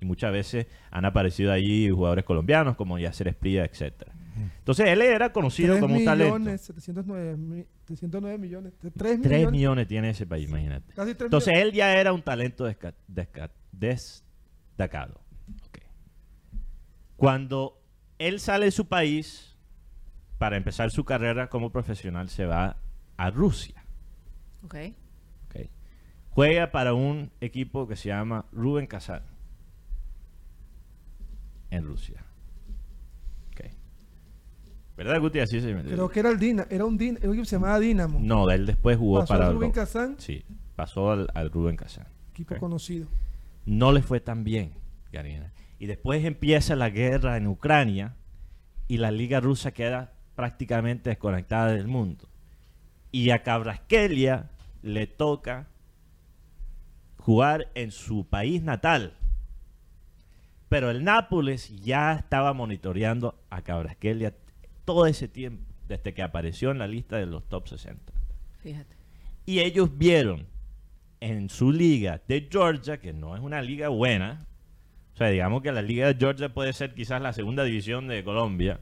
[0.03, 4.11] Y muchas veces han aparecido allí jugadores colombianos como Yacer Esprilla, etcétera.
[4.57, 6.37] Entonces él era conocido 3 como un talento.
[6.39, 8.73] millones, 709, mi- 709 millones.
[8.81, 9.51] 3 3 millones.
[9.51, 10.91] millones tiene ese país, imagínate.
[10.93, 11.71] Casi 3 Entonces millones.
[11.71, 15.21] él ya era un talento desca- desca- destacado.
[17.15, 17.79] Cuando
[18.19, 19.55] él sale de su país
[20.37, 22.77] para empezar su carrera como profesional, se va
[23.17, 23.83] a Rusia.
[24.63, 24.75] Ok.
[25.47, 25.55] ok.
[26.31, 29.21] Juega para un equipo que se llama Rubén Kazan
[31.75, 32.23] en Rusia.
[34.95, 35.39] ¿Verdad, Guti?
[35.39, 37.55] Así se Creo que era el Dina, era un Din, era un equipo que se
[37.55, 38.19] llamaba Dinamo.
[38.21, 42.05] No, él después jugó Pasó para Rubin lo- Kazán, Sí, pasó al, al Rubén Kazan.
[42.29, 43.07] equipo conocido.
[43.65, 44.73] no le fue tan bien,
[45.11, 45.51] Karina.
[45.79, 48.15] Y después empieza la guerra en Ucrania
[48.87, 52.29] y la liga rusa queda prácticamente desconectada del mundo.
[53.11, 54.51] Y a Cabrasquelia
[54.83, 55.69] le toca
[57.17, 59.15] jugar en su país natal.
[60.73, 64.33] Pero el Nápoles ya estaba monitoreando a Cabrasquelia
[64.85, 68.11] todo ese tiempo, desde que apareció en la lista de los top 60.
[68.63, 68.95] Fíjate.
[69.45, 70.47] Y ellos vieron
[71.19, 74.47] en su liga de Georgia, que no es una liga buena,
[75.13, 78.23] o sea, digamos que la liga de Georgia puede ser quizás la segunda división de
[78.23, 78.79] Colombia.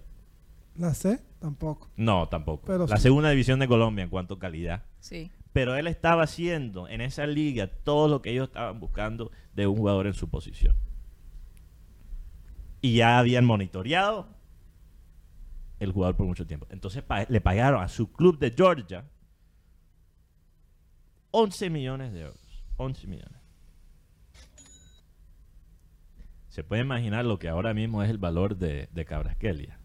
[0.78, 1.90] La C, tampoco.
[1.98, 2.68] No, tampoco.
[2.68, 3.04] Pero la sí.
[3.04, 4.84] segunda división de Colombia en cuanto a calidad.
[5.02, 5.30] Sí.
[5.52, 9.76] Pero él estaba haciendo en esa liga todo lo que ellos estaban buscando de un
[9.76, 10.74] jugador en su posición.
[12.82, 14.28] Y ya habían monitoreado
[15.80, 16.68] el jugador por mucho tiempo.
[16.70, 19.06] Entonces pa- le pagaron a su club de Georgia
[21.32, 22.64] 11 millones de euros.
[22.78, 23.40] 11 millones.
[26.50, 29.78] Se puede imaginar lo que ahora mismo es el valor de, de Cabrasquelia.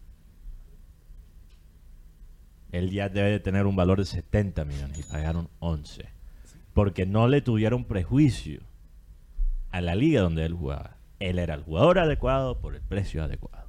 [2.71, 6.09] Él ya debe de tener un valor de 70 millones y pagaron 11.
[6.73, 8.61] Porque no le tuvieron prejuicio
[9.71, 10.96] a la liga donde él jugaba.
[11.19, 13.67] Él era el jugador adecuado por el precio adecuado.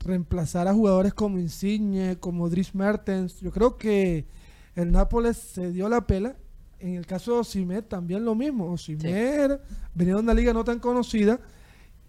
[0.00, 3.40] Reemplazar a jugadores como Insigne, como Dries Mertens.
[3.40, 4.26] Yo creo que
[4.74, 6.36] el Nápoles se dio la pela.
[6.78, 8.72] En el caso de Osimer también lo mismo.
[8.72, 9.60] Osimer
[9.94, 11.40] venía de una liga no tan conocida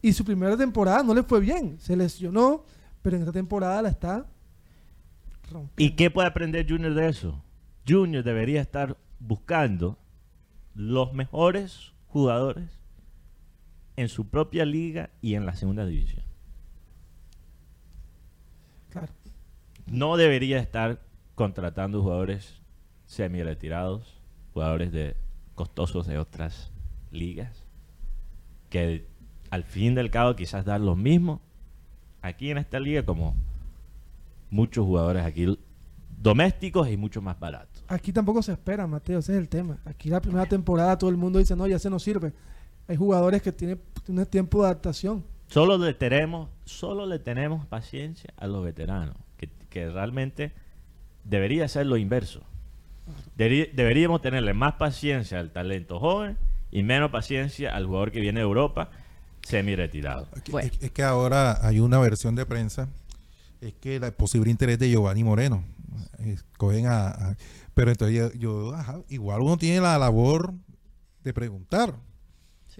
[0.02, 1.78] y su primera temporada no le fue bien.
[1.80, 2.64] Se lesionó,
[3.02, 4.26] pero en esta temporada la está
[5.52, 5.74] rompiendo.
[5.78, 7.44] ¿Y qué puede aprender Junior de eso?
[7.88, 9.98] Junior debería estar buscando
[10.76, 12.79] los mejores jugadores
[14.00, 16.24] en su propia liga y en la segunda división.
[18.90, 19.12] Claro.
[19.88, 21.02] No debería estar
[21.36, 22.62] contratando jugadores
[23.08, 24.22] semi-retirados,
[24.54, 25.18] jugadores de
[25.54, 26.72] costosos de otras
[27.12, 27.66] ligas,
[28.70, 29.06] que
[29.50, 31.42] al fin del cabo quizás dan lo mismo
[32.22, 33.36] aquí en esta liga como
[34.50, 35.60] muchos jugadores aquí
[36.22, 37.84] domésticos y mucho más baratos.
[37.90, 39.80] Aquí tampoco se espera, Mateo, ese es el tema.
[39.84, 42.34] Aquí la primera temporada todo el mundo dice, no, ya se nos sirve.
[42.90, 45.24] Hay jugadores que tienen, tienen tiempo de adaptación.
[45.48, 50.52] Solo le tenemos, solo le tenemos paciencia a los veteranos, que, que realmente
[51.24, 52.42] debería ser lo inverso.
[53.38, 56.38] Deberi- deberíamos tenerle más paciencia al talento joven
[56.72, 58.90] y menos paciencia al jugador que viene de Europa
[59.42, 60.28] semi-retirado.
[60.36, 60.70] Es, Bueno.
[60.72, 62.90] es- es que ahora hay una versión de prensa,
[63.62, 65.64] es que el posible interés de Giovanni Moreno.
[66.20, 67.38] Escogen a, a-
[67.74, 70.54] pero entonces yo, yo, ajá, igual uno tiene la labor
[71.24, 71.96] de preguntar.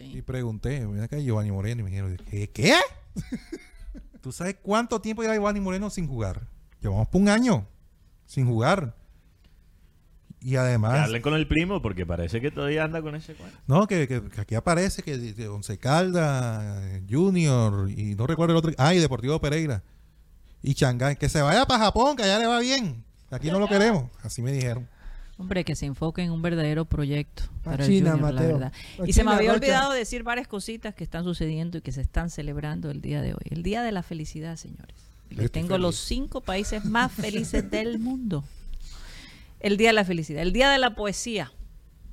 [0.04, 2.50] Y pregunté, ven acá Giovanni Moreno, y me dijeron, ¿qué?
[2.50, 2.74] ¿Qué?
[4.22, 6.48] ¿Tú sabes cuánto tiempo lleva Giovanni Moreno sin jugar?
[6.82, 7.66] Llevamos por un año
[8.26, 8.96] sin jugar.
[10.42, 13.58] Y Que además, hablen con el primo porque parece que todavía anda con ese cuento.
[13.68, 18.58] no, que, que- que aquí aparece que de, Once Caldas, Junior, y no recuerdo el
[18.58, 18.72] otro.
[18.78, 19.84] Ah, y Deportivo Pereira.
[20.62, 23.04] Y Changán, que se vaya para Japón, que allá le va bien.
[23.32, 24.06] Aquí no lo queremos.
[24.24, 24.88] Así me dijeron.
[25.40, 28.74] Hombre, que se enfoque en un verdadero proyecto Pa' para China, el Junior, la verdad.
[29.08, 29.64] Y se me había Rocha.
[29.66, 33.34] olvidado decir varias cositas que están sucediendo y que se están celebrando el día de
[33.34, 33.42] hoy.
[33.50, 34.96] El día de la felicidad, señores.
[35.32, 38.44] Yo tengo los cinco países más felices del mundo.
[39.62, 40.42] El día de la felicidad.
[40.42, 41.52] El día de la poesía.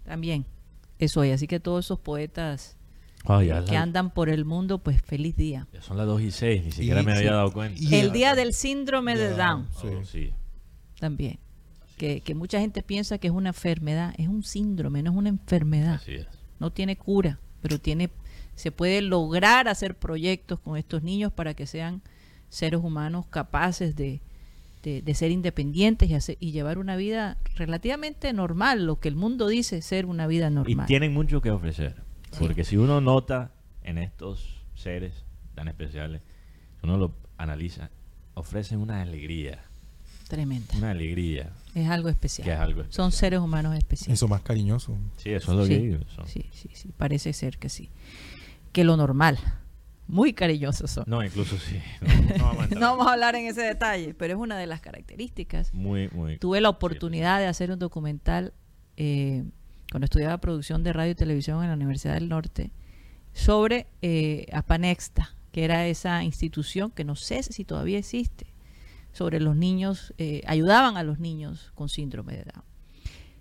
[0.05, 0.47] También.
[1.01, 1.31] Es hoy.
[1.33, 2.77] Así que todos esos poetas
[3.27, 5.67] que la- andan por el mundo, pues feliz día.
[5.73, 7.77] ya son las 2 y 6, ni siquiera Y- me había dado cuenta.
[7.83, 9.31] Y- El día del síndrome de.
[9.31, 9.67] Down.
[9.81, 9.89] Sí.
[9.89, 10.33] Oh, sí.
[11.01, 11.39] También.
[11.97, 14.15] Que, que mucha gente piensa que es una enfermedad.
[14.19, 15.95] Es un síndrome, no es una enfermedad.
[15.95, 16.27] Así es.
[16.59, 18.11] no tiene cura, pero tiene
[18.55, 22.01] se puede lograr hacer proyectos con estos niños para que sean
[22.49, 24.21] seres humanos capaces de,
[24.83, 29.17] de- de ser independientes y, hacer- y llevar una vida relativamente normal, lo que el
[29.17, 30.87] mundo dice ser una vida Y normal.
[30.87, 31.97] tienen mucho que ofrecer.
[32.31, 32.39] Sí.
[32.41, 35.25] Porque si uno nota en estos seres
[35.55, 36.23] tan especiales,
[36.83, 37.91] uno lo analiza,
[38.35, 39.63] ofrecen una alegría.
[40.29, 40.75] Tremenda.
[40.79, 41.51] Una alegría.
[41.77, 42.47] Es algo especial.
[42.47, 44.15] Que es algo Son seres humanos especiales.
[44.19, 44.97] Eso más cariñoso.
[45.19, 45.99] Sí, eso es lo sí, que digo.
[46.15, 47.91] son- sí, sí, sí, parece ser que sí.
[48.73, 49.39] Que lo normal.
[50.09, 51.05] Muy cariñosos son.
[51.07, 51.79] No, incluso sí.
[52.01, 52.81] No, no vamos a entrar.
[52.81, 55.75] No vamos a hablar en ese detalle, pero es una de las características.
[55.75, 56.39] Muy, muy.
[56.39, 58.55] Tuve la oportunidad de hacer un documental
[58.97, 59.45] eh,
[59.91, 62.71] cuando estudiaba producción de radio y televisión en la Universidad del Norte
[63.35, 68.47] sobre eh, Apanexta, que era esa institución que no sé si todavía existe,
[69.17, 72.65] sobre los niños, eh, ayudaban a los niños con síndrome de Down.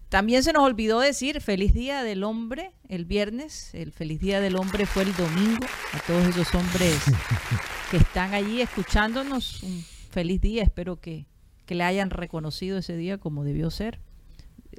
[0.08, 4.56] También se nos olvidó decir feliz día del hombre el viernes, el feliz día del
[4.56, 7.04] hombre fue el domingo, a todos esos hombres
[7.92, 11.26] que están allí escuchándonos, un feliz día, espero que,
[11.66, 14.00] que le hayan reconocido ese día como debió ser.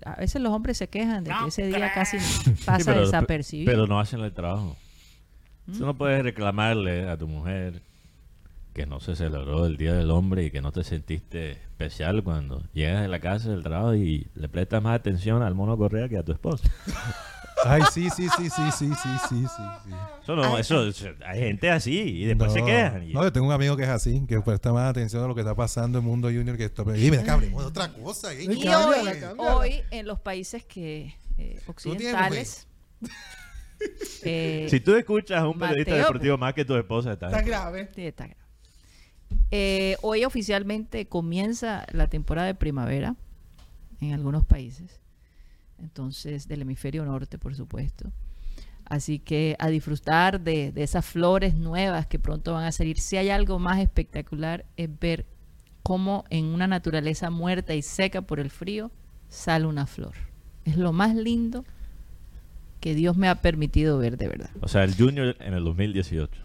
[0.06, 3.70] A veces los hombres se quejan de que ese día casi Sí, pasa pero- desapercibido.
[3.70, 4.76] Pero no hacen el trabajo.
[5.66, 5.86] Tú ¿Mm?
[5.86, 7.82] no puedes reclamarle a tu mujer
[8.76, 12.62] que no se celebró el Día del Hombre y que no te sentiste especial cuando
[12.74, 16.18] llegas de la casa del trabajo y le prestas más atención al mono Correa que
[16.18, 16.68] a tu esposa.
[17.64, 19.46] Ay, sí, sí, sí, sí, sí, sí, sí, sí.
[19.86, 19.90] sí.
[20.22, 20.84] Eso no, eso,
[21.24, 23.02] hay gente así y después se quejan.
[23.08, 25.34] y- No, yo tengo un amigo que es así, que presta más atención a lo
[25.34, 26.84] que está pasando en el mundo junior que esto.
[26.84, 28.34] Dime, acá hablemos de otra cosa.
[28.34, 28.42] ¿eh?
[28.42, 29.56] Y cámbiala, hoy, cámbiala.
[29.56, 32.68] hoy en los países que eh, occidentales
[34.22, 37.40] eh, si tú escuchas a un periodista Mateo, deportivo más que tu esposa, está Está
[37.40, 37.88] grave.
[37.94, 38.45] Sí, está grave.
[39.50, 43.16] Eh, hoy oficialmente comienza la temporada de primavera
[44.00, 45.00] en algunos países,
[45.78, 48.10] entonces del hemisferio norte, por supuesto.
[48.84, 53.00] Así que a disfrutar de, de esas flores nuevas que pronto van a salir.
[53.00, 55.26] Si hay algo más espectacular es ver
[55.82, 58.90] cómo en una naturaleza muerta y seca por el frío
[59.28, 60.14] sale una flor.
[60.64, 61.64] Es lo más lindo
[62.80, 64.50] que Dios me ha permitido ver de verdad.
[64.60, 66.42] O sea, el Junior en el 2018.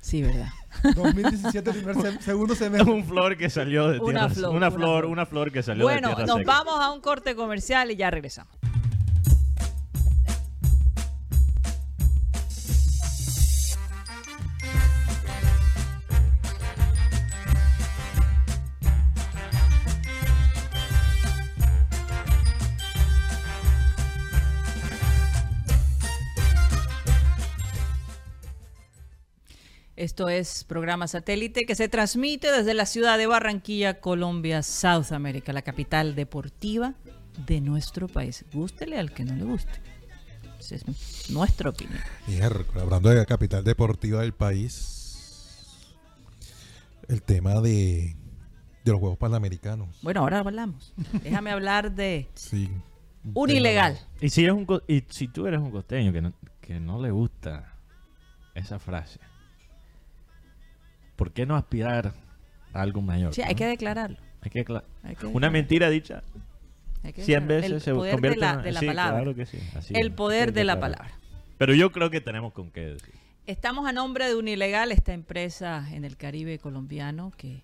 [0.00, 0.48] Sí, verdad.
[0.94, 2.92] 2017, primer sem- segundo Es semestre.
[2.92, 5.84] un flor que salió de Una tierra flor, una una flor, una flor que salió
[5.84, 6.52] Bueno, de tierra nos seca.
[6.52, 8.52] vamos a un corte comercial y ya regresamos.
[30.02, 35.52] Esto es programa satélite que se transmite desde la ciudad de Barranquilla, Colombia, South America,
[35.52, 36.94] la capital deportiva
[37.46, 38.44] de nuestro país.
[38.52, 39.70] Gústele al que no le guste.
[40.58, 42.00] Esa es nuestra opinión.
[42.80, 45.86] Hablando de la capital deportiva del país,
[47.08, 48.16] el tema de,
[48.84, 50.00] de los Juegos Panamericanos.
[50.02, 50.92] Bueno, ahora hablamos.
[51.22, 52.68] Déjame hablar de Sí.
[53.34, 54.00] un ilegal.
[54.20, 57.00] Y si, es un, co- y si tú eres un costeño que no, que no
[57.00, 57.72] le gusta
[58.56, 59.20] esa frase,
[61.22, 62.14] ¿por qué no aspirar
[62.72, 63.32] a algo mayor?
[63.32, 64.16] Sí, hay que declararlo.
[64.40, 66.24] Hay que cla- Hay que Una mentira dicha
[67.04, 67.74] Hay que 100 declararlo.
[67.76, 69.12] veces se poder de convierte la, en de la sí, palabra.
[69.22, 69.58] Claro que sí.
[69.76, 71.12] así el poder de la palabra.
[71.58, 73.14] Pero yo creo que tenemos con qué decir.
[73.46, 77.62] Estamos a nombre de Unilegal, esta empresa en el Caribe colombiano que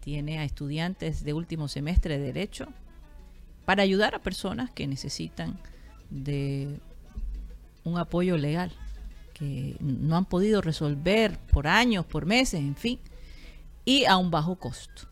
[0.00, 2.68] tiene a estudiantes de último semestre de Derecho
[3.66, 5.58] para ayudar a personas que necesitan
[6.08, 6.78] de
[7.84, 8.72] un apoyo legal,
[9.80, 13.00] no han podido resolver por años, por meses, en fin,
[13.84, 15.08] y a un bajo costo.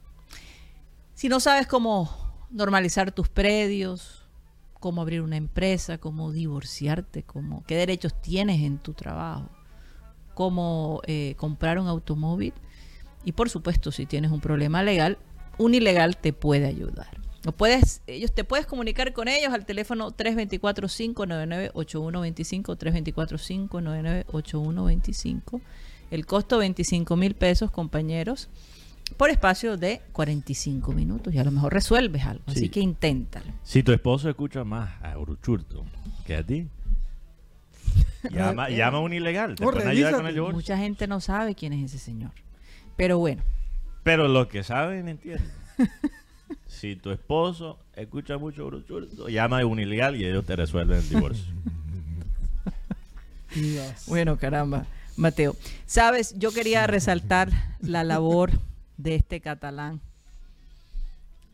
[1.15, 2.11] Si no sabes cómo
[2.51, 4.27] normalizar tus predios,
[4.81, 9.49] cómo abrir una empresa, cómo divorciarte, cómo, qué derechos tienes en tu trabajo,
[10.35, 12.55] cómo eh, comprar un automóvil
[13.25, 15.19] y por supuesto si tienes un problema legal,
[15.59, 17.21] un ilegal te puede ayudar.
[17.57, 22.77] Puedes, ellos te puedes comunicar con ellos al teléfono 324-599-8125,
[24.29, 25.63] 324-599-8125.
[26.11, 28.51] El costo 25 mil pesos, compañeros,
[29.17, 31.33] por espacio de 45 minutos.
[31.33, 32.45] Y a lo mejor resuelves algo.
[32.49, 32.59] Sí.
[32.59, 33.51] Así que inténtalo.
[33.63, 35.87] Si tu esposo escucha más a Uruchurto
[36.27, 36.69] que a ti,
[38.31, 39.55] llama, llama a un ilegal.
[39.55, 40.39] Te pueden ayudar con el.
[40.53, 42.33] Mucha gente no sabe quién es ese señor.
[42.97, 43.43] Pero bueno,
[44.03, 45.51] Pero los que saben entienden.
[46.67, 48.71] si tu esposo escucha mucho
[49.29, 51.53] llama a un ilegal y ellos te resuelven el divorcio.
[53.55, 54.05] Dios.
[54.07, 54.87] Bueno, caramba,
[55.17, 55.57] Mateo.
[55.87, 58.53] Sabes, yo quería resaltar la labor
[58.97, 60.01] de este catalán.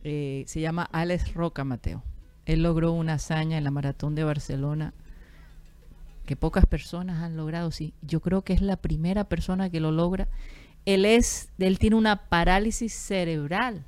[0.03, 2.03] Eh, se llama Alex Roca, Mateo.
[2.45, 4.93] Él logró una hazaña en la maratón de Barcelona
[6.25, 7.71] que pocas personas han logrado.
[7.71, 10.27] Sí, yo creo que es la primera persona que lo logra
[10.87, 13.83] él es, él tiene una parálisis cerebral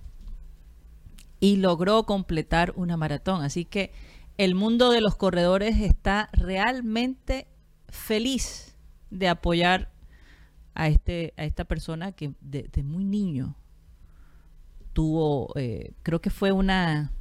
[1.39, 3.41] y logró completar una maratón.
[3.43, 3.91] Así que
[4.37, 7.47] el mundo de los corredores está realmente
[7.87, 8.75] feliz
[9.09, 9.91] de apoyar
[10.75, 13.55] a este a esta persona que de, de muy niño
[14.99, 17.13] tuvo, eh, creo que fue una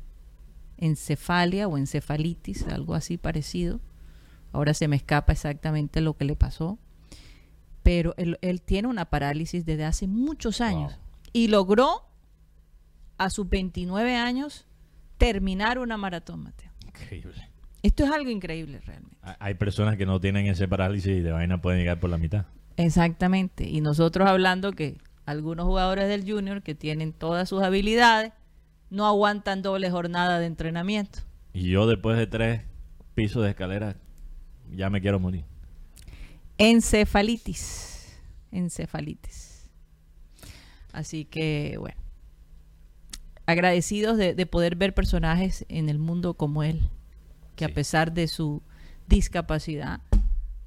[0.78, 3.80] encefalia o encefalitis, algo así parecido.
[4.52, 6.78] Ahora se me escapa exactamente lo que le pasó.
[7.84, 10.94] Pero él, él tiene una parálisis desde hace muchos años.
[10.94, 11.02] Wow.
[11.32, 12.07] Y logró
[13.18, 14.66] a sus 29 años
[15.18, 16.70] terminar una maratón, Mateo.
[16.86, 17.48] Increíble.
[17.82, 19.16] Esto es algo increíble realmente.
[19.22, 22.18] Ha- Hay personas que no tienen ese parálisis y de vaina pueden llegar por la
[22.18, 22.46] mitad.
[22.76, 23.68] Exactamente.
[23.68, 28.32] Y nosotros hablando que algunos jugadores del Junior que tienen todas sus habilidades
[28.90, 31.20] no aguantan doble jornada de entrenamiento.
[31.52, 32.62] Y yo después de tres
[33.14, 33.96] pisos de escalera
[34.70, 35.44] ya me quiero morir.
[36.58, 38.18] Encefalitis.
[38.50, 39.68] Encefalitis.
[40.92, 41.96] Así que, bueno.
[43.49, 46.82] Agradecidos de, de poder ver personajes en el mundo como él,
[47.57, 47.70] que Sí.
[47.70, 48.62] a pesar de su
[49.07, 50.01] discapacidad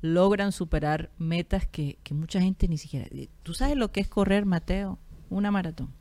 [0.01, 3.05] logran superar metas que, que mucha gente ni siquiera...
[3.43, 4.97] ¿Tú sabes lo que es correr, Mateo?
[5.29, 5.93] Una maratón.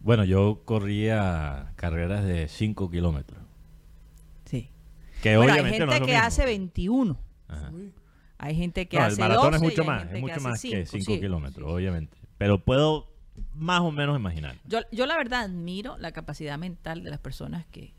[0.00, 3.40] Bueno, yo corría carreras de 5 kilómetros.
[4.44, 4.70] Sí.
[5.20, 6.20] Que Bueno, hay no gente es que mismo.
[6.22, 7.18] hace 21.
[7.48, 7.72] Ajá.
[8.38, 10.62] Hay gente que No, hace el maratón 12 es mucho más, es que mucho más
[10.62, 11.74] que cinco, 5 sí, kilómetros, sí.
[11.74, 12.16] obviamente.
[12.38, 13.08] Pero puedo
[13.54, 14.56] más o menos imaginar.
[14.66, 17.92] Yo, yo la verdad admiro la capacidad mental de las personas que,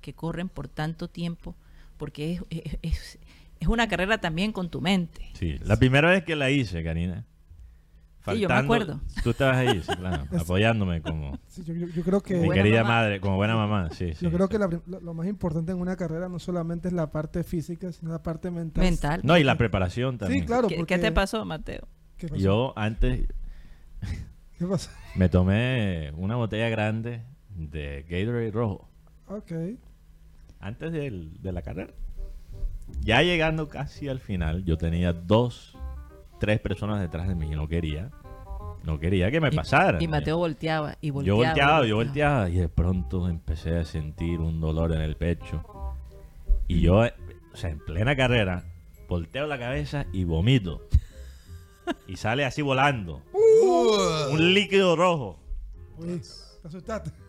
[0.00, 1.56] que corren por tanto tiempo,
[1.96, 2.42] porque es,
[2.82, 3.18] es,
[3.58, 5.30] es- una carrera también con tu mente.
[5.34, 7.26] Sí, la primera vez que la hice, Karina.
[8.26, 9.00] Sí, yo me acuerdo.
[9.22, 12.62] Tú estabas ahí, sí, claro, apoyándome como Sí, yo, yo- yo creo que mi Buena
[12.62, 12.94] querida mamá.
[12.96, 13.88] madre, como buena mamá.
[13.90, 16.88] Sí, sí, yo creo que la lo, lo más importante en una carrera no solamente
[16.88, 18.84] es la parte física, sino la parte mental.
[18.84, 19.20] Mental.
[19.24, 20.40] No, y la preparación también.
[20.42, 20.68] Sí, claro.
[20.68, 21.88] ¿Qué, porque- qué te pasó, Mateo?
[22.18, 22.40] ¿Qué pasó?
[22.40, 23.26] Yo antes
[24.60, 24.90] ¿Qué pasó?
[25.16, 28.86] me tomé una botella grande de Gatorade rojo.
[29.26, 29.52] Ok.
[30.62, 31.92] antes del- de la carrera.
[33.00, 35.78] Ya llegando casi al final, yo tenía dos,
[36.38, 38.10] tres personas detrás de mí y no quería,
[38.84, 40.02] no quería que me Y- pasara.
[40.02, 41.38] Y Mateo volteaba y yo volteaba.
[41.48, 45.64] volteaba, yo volteaba y de pronto empecé a sentir un dolor en el pecho.
[46.68, 47.14] Y yo, eh,
[47.54, 48.64] o sea, en plena carrera,
[49.08, 50.86] volteo la cabeza y vomito.
[52.06, 53.22] Y sale así volando.
[54.32, 55.38] Un líquido rojo.
[55.98, 56.20] Uy,
[56.62, 57.10] te asustaste.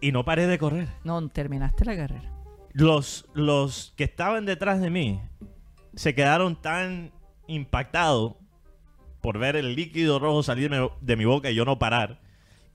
[0.00, 0.88] Y no paré de correr.
[1.02, 2.32] No, terminaste la carrera.
[2.72, 5.20] los, los que estaban detrás de mí
[5.96, 7.12] se quedaron tan
[7.48, 8.34] impactados
[9.20, 12.20] por ver el líquido rojo salir de mi- de mi boca y yo no parar,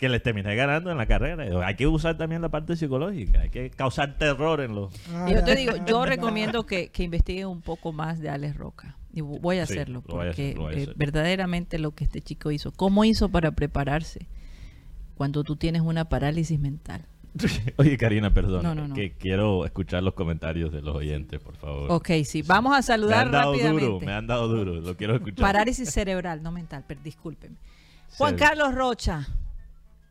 [0.04, 1.46] que les terminé ganando en la carrera.
[1.66, 4.94] Hay que usar también la parte psicológica, hay que causar terror en los...
[5.28, 8.98] Y yo te digo, yo recomiendo que, que investigue un poco más de Alex Roca.
[9.14, 10.82] Y vo- voy a Sí, hacerlo, lo voy a porque hacer, lo voy a eh,
[10.84, 10.96] hacer.
[10.96, 14.28] verdaderamente lo que este chico hizo, cómo hizo para prepararse
[15.16, 17.06] cuando tú tienes una parálisis mental.
[17.78, 18.96] Oye, Karina, perdón, No, no, no.
[18.96, 21.92] que quiero escuchar los comentarios de los oyentes, por favor.
[21.92, 23.86] Ok, sí, vamos a me saludar han dado rápidamente.
[23.86, 25.42] duro, me han dado duro, lo quiero escuchar.
[25.42, 27.56] Parálisis cerebral, no mental, pero discúlpeme.
[28.18, 29.28] Juan Carlos Rocha,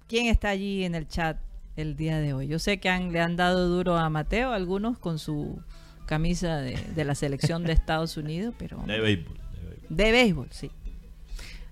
[0.09, 1.39] ¿quién está allí en el chat
[1.77, 2.47] el día de hoy?
[2.49, 5.61] Yo sé que han- le han dado duro a Mateo, algunos con su
[6.07, 9.97] camisa de, de la selección de Estados Unidos, pero De béisbol, de béisbol.
[9.97, 10.71] de béisbol, sí.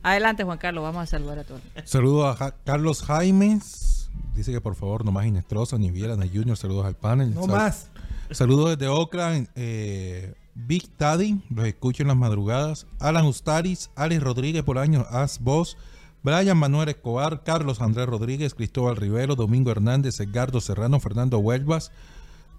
[0.02, 1.60] Adelante, Juan Carlos, vamos a saludar a todos.
[1.84, 4.08] Saludos a Ja- Carlos Jaimes.
[4.34, 6.56] Dice que por favor no más Inestrosa, ni Viera, ni Junior.
[6.56, 7.34] Saludos al panel.
[7.34, 7.90] No Sal- más.
[8.30, 9.48] Saludos desde Oakland.
[9.56, 12.86] eh, Big Daddy, los escucho en las madrugadas.
[12.98, 15.76] Alan Ustaris, Alex Rodríguez por años, As Boss.
[16.22, 21.92] Brian Manuel Escobar, Carlos Andrés Rodríguez, Cristóbal Rivero, Domingo Hernández, Edgardo Serrano, Fernando Huelvas.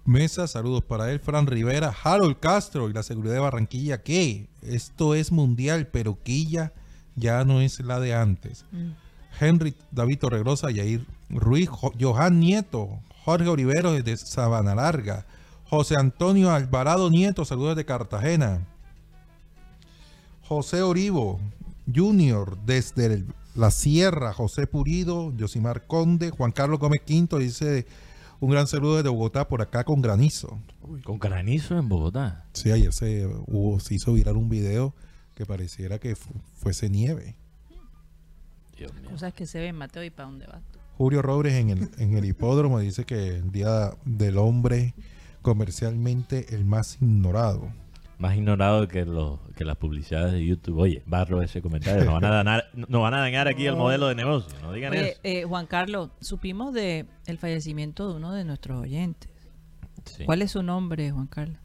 [0.04, 1.20] Mesa, saludos para él.
[1.20, 4.02] Fran Rivera, Harold Castro y la seguridad de Barranquilla.
[4.02, 4.48] ¿Qué?
[4.62, 6.72] Esto es mundial, pero Quilla
[7.14, 8.64] ya no es la de antes.
[9.40, 15.24] Henry David Torregrosa, Yair Ruiz, Jo- Johan Nieto, Jorge Olivero desde Sabana Larga,
[15.64, 18.66] José Antonio Alvarado Nieto, saludos de Cartagena,
[20.48, 21.40] José Orivo
[21.94, 27.86] Junior desde el- la Sierra, José Purido, Yosimar Conde, Juan Carlos Gómez Quinto dice
[28.40, 30.58] un gran saludo desde Bogotá por acá con granizo.
[31.04, 32.46] Con granizo en Bogotá.
[32.54, 34.94] Sí, ayer se, hubo, se hizo viral un video
[35.34, 37.36] que pareciera que fu- fuese nieve.
[38.76, 39.10] Dios mío.
[39.10, 40.78] Cosas que se ven, Mateo, y para dónde vas tú.
[40.98, 44.94] Julio Robles en el, en el hipódromo dice que el Día del Hombre
[45.40, 47.72] comercialmente el más ignorado.
[48.22, 50.78] Más ignorado que, los, que las publicidades de YouTube.
[50.78, 52.04] Oye, barro ese comentario.
[52.04, 54.56] Nos van a dañar, nos van a dañar aquí el modelo de negocio.
[54.62, 55.20] No digan Oye, eso.
[55.24, 59.28] eh, Juan Carlos, supimos de el fallecimiento de uno de nuestros oyentes.
[60.04, 60.24] Sí.
[60.24, 61.58] ¿Cuál es su nombre, Juan Carlos?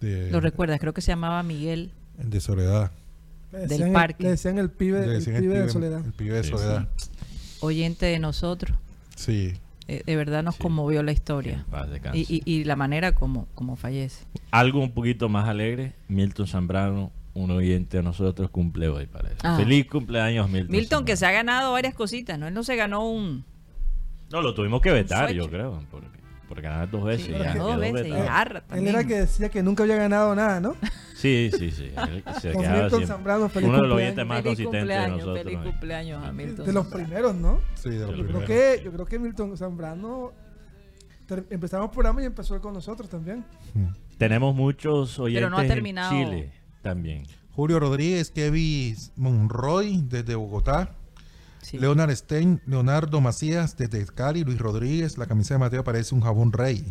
[0.00, 1.92] De, Lo recuerdas, creo que se llamaba Miguel.
[2.16, 2.90] de Soledad.
[3.52, 4.22] Le del decían el- parque.
[4.24, 6.04] Le decían el pibe, Le el decían pibe el de Soledad.
[6.04, 6.88] El pibe de Sí, Soledad.
[7.60, 8.76] oyente de nosotros.
[9.16, 9.54] Sí.
[9.88, 10.62] Eh, de verdad nos Sí.
[10.62, 11.64] conmovió la historia.
[12.12, 14.24] Y, y- y la manera como, como fallece.
[14.50, 19.36] Algo un poquito más alegre, Milton Zambrano, un oyente de nosotros, cumple hoy, parece.
[19.44, 19.56] Ah.
[19.56, 20.70] Feliz cumpleaños, Milton.
[20.72, 21.52] Milton, que se ha Zambrano.
[21.52, 22.46] ganado varias cositas, ¿no?
[22.48, 23.44] Él no se ganó un...
[24.30, 26.17] No, lo tuvimos que vetar, yo creo, porque,
[26.48, 27.26] por ganar dos veces.
[27.26, 28.24] Sí, ya ganó quedó dos veces, vetado.
[28.24, 30.74] y jarra Él era que decía que nunca había ganado nada, ¿no?
[31.14, 31.90] Sí, sí, sí.
[32.08, 33.06] él se Con quedaba Milton.
[33.06, 33.96] Zambrano, feliz Uno de los cumpleaños.
[33.96, 35.44] oyentes más Feliz consistentes de nosotros.
[35.44, 36.66] feliz cumpleaños a Milton.
[36.66, 37.60] De los primeros, ¿no?
[37.74, 38.48] Sí, de los Yo Yo creo primeros.
[38.48, 40.32] que, yo creo que Milton Zambrano
[41.50, 43.44] empezamos el programa y empezó él con nosotros también.
[44.16, 46.10] Tenemos muchos oyentes no ha en terminado.
[46.10, 47.24] Chile también.
[47.50, 50.94] Julio Rodríguez, Kevin Monroy desde Bogotá.
[51.62, 51.78] Sí.
[51.78, 56.52] Leonard Stein, Leonardo Macías desde Cali, Luis Rodríguez, la camisa de Mateo parece un jabón
[56.52, 56.84] rey.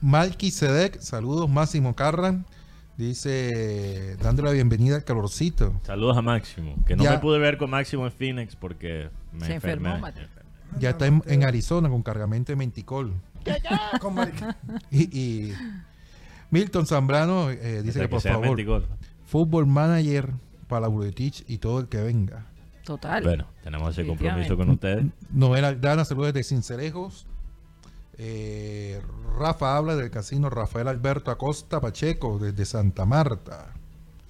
[0.00, 2.46] Malky Sedek, saludos Máximo Carran,
[2.96, 5.80] dice, dándole la bienvenida al calorcito.
[5.84, 7.12] Saludos a Máximo, que no Ya.
[7.12, 9.98] me pude ver con Máximo en Phoenix porque me Se enfermó.
[9.98, 10.26] Mateo.
[10.78, 13.14] Ya está en, en Arizona con cargamento de menticol.
[14.90, 15.52] Y, y
[16.50, 18.86] Milton Zambrano eh, dice Hasta que por favor, menticol.
[19.26, 20.32] fútbol manager
[20.68, 22.46] para Buretich y todo el que venga.
[22.84, 23.22] Total.
[23.22, 25.04] Bueno, tenemos ese compromiso con ustedes.
[25.30, 27.26] Noel Aldana, saludos desde Cincelejos.
[28.16, 29.00] Eh,
[29.38, 33.74] Rafa habla del casino Rafael Alberto Acosta Pacheco desde Santa Marta.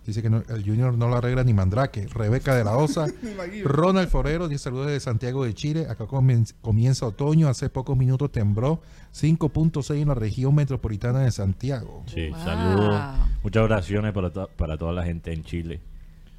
[0.05, 2.07] Dice que no- el Junior no lo arregla ni Mandrake.
[2.07, 3.07] Rebeca de la Osa.
[3.65, 5.87] Ronald Forero, dice saludos desde Santiago de Chile.
[5.89, 7.49] Acá comien- comienza otoño.
[7.49, 8.81] Hace pocos minutos tembló
[9.13, 12.05] 5.6 en la región metropolitana de Santiago.
[12.07, 12.39] Sí, Wow.
[12.45, 13.03] saludos.
[13.43, 15.81] Muchas oraciones para, to- para toda la gente en Chile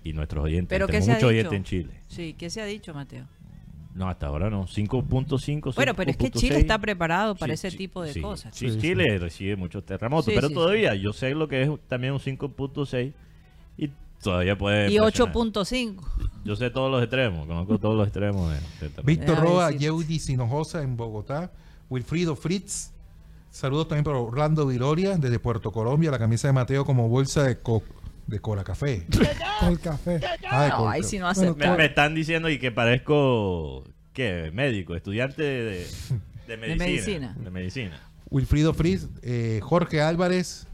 [0.10, 0.70] y nuestros oyentes.
[0.70, 1.50] ¿Pero qué Tenemos se ha muchos dicho?
[1.50, 2.02] oyentes en Chile.
[2.08, 3.26] Sí, ¿qué se ha dicho, Mateo?
[3.96, 4.66] No, hasta ahora no.
[4.66, 5.76] 5.5.
[5.76, 6.40] Bueno, pero es que 5.6.
[6.40, 8.56] Chile está preparado para Sí, ese sí, tipo de sí, cosas.
[8.56, 11.70] Sí, Sí, Chile recibe muchos terremotos, Sí, pero sí, todavía yo sé lo que es
[11.88, 13.14] también un 5.6
[13.78, 13.90] y
[14.22, 14.92] todavía puede.
[14.92, 15.34] Y impresionar.
[15.36, 16.04] 8.5.
[16.46, 18.62] Yo sé todos los extremos, conozco todos los extremos de, de
[18.94, 19.04] terremoto.
[19.04, 19.72] Víctor Roa.
[19.72, 21.52] Yeudi Sinojosa en Bogotá.
[21.90, 22.92] Wilfrido Fritz.
[23.50, 26.12] Saludos también para Orlando Viloria desde Puerto Colombia.
[26.12, 27.82] La camisa de Mateo como bolsa de, co
[28.30, 29.06] de cola café.
[29.60, 30.20] Con el café.
[30.50, 31.72] Ah, de No, ahí sí no Bueno, acepta.
[31.72, 34.52] Me, me están diciendo y que parezco, ¿qué?
[34.54, 35.88] Médico, estudiante de,
[36.48, 36.86] de medicina.
[36.86, 37.36] medicina.
[37.40, 38.00] De medicina.
[38.30, 40.68] Wilfrido Fritz, eh, Jorge Álvarez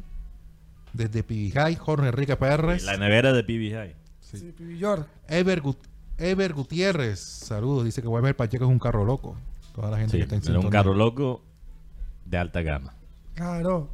[0.93, 3.95] desde Pibijay, Jorge Enrique Pérez, La nevera de PBI.
[4.19, 5.07] Sí, Pibi York.
[5.29, 5.77] Ever, Gut-
[6.17, 9.37] Ever Gutiérrez, saludos, dice que Weber Pacheco es un carro loco.
[9.73, 10.79] Toda la gente Sí, que está en era un sintonía.
[10.79, 11.43] carro loco
[12.25, 12.93] de alta gama.
[13.35, 13.89] Claro.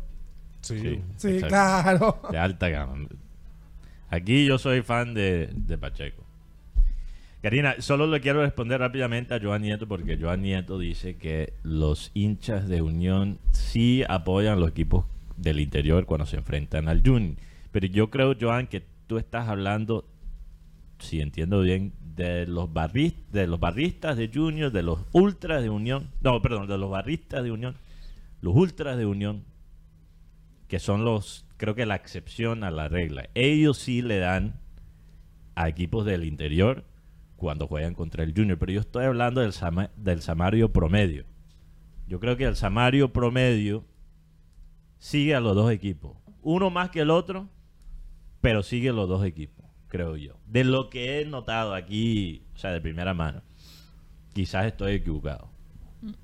[0.62, 1.02] Sí.
[1.18, 1.48] Sí, exacto.
[1.48, 2.22] claro.
[2.32, 3.08] De alta gama.
[4.12, 6.24] Aquí yo soy fan de, de Pacheco.
[7.42, 12.12] Karina, solo le quiero responder rápidamente a Joan Nieto porque Joan Nieto dice que los
[12.14, 15.06] hinchas de Unión sí apoyan los equipos
[15.38, 17.36] del interior cuando se enfrentan al Junior.
[17.72, 20.06] Pero yo creo, Joan, que tú estás hablando,
[21.00, 25.70] si entiendo bien, de los, barris- de los barristas de Junior, de los ultras de
[25.72, 26.10] Unión.
[26.22, 27.76] No, perdón, de los barristas de Unión.
[28.42, 29.44] Los ultras de Unión
[30.72, 33.28] que son los, creo que la excepción a la regla.
[33.34, 34.62] Ellos sí le dan
[35.54, 36.86] a equipos del interior
[37.36, 39.52] cuando juegan contra el Junior, pero yo estoy hablando del,
[39.98, 41.26] del Samario promedio.
[42.08, 43.84] Yo creo que el Samario promedio
[44.98, 46.16] sigue a los dos equipos.
[46.42, 47.50] Uno más que el otro,
[48.40, 50.40] pero sigue los dos equipos, creo yo.
[50.46, 53.42] De lo que he notado aquí, o sea, de primera mano.
[54.32, 55.51] Quizás estoy equivocado.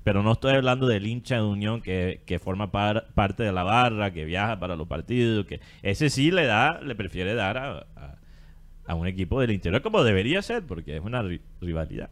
[0.02, 3.62] Pero no estoy hablando del hincha de Unión que, que forma par- parte de la
[3.62, 7.86] barra, que viaja para los partidos, que ese sí le da, le prefiere dar a,
[7.96, 8.18] a-
[8.86, 12.10] a un equipo del interior como debería ser, porque es una ri- rivalidad.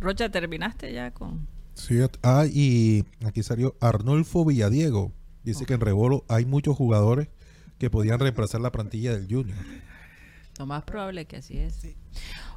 [0.00, 1.46] Rocha, ¿terminaste ya con...?
[1.74, 5.12] Sí, ah, y aquí salió Arnulfo Villadiego.
[5.44, 7.28] Dice que en Rebolo hay muchos jugadores
[7.78, 9.58] que podían reemplazar la plantilla del Junior.
[10.58, 11.86] Lo más probable que así es.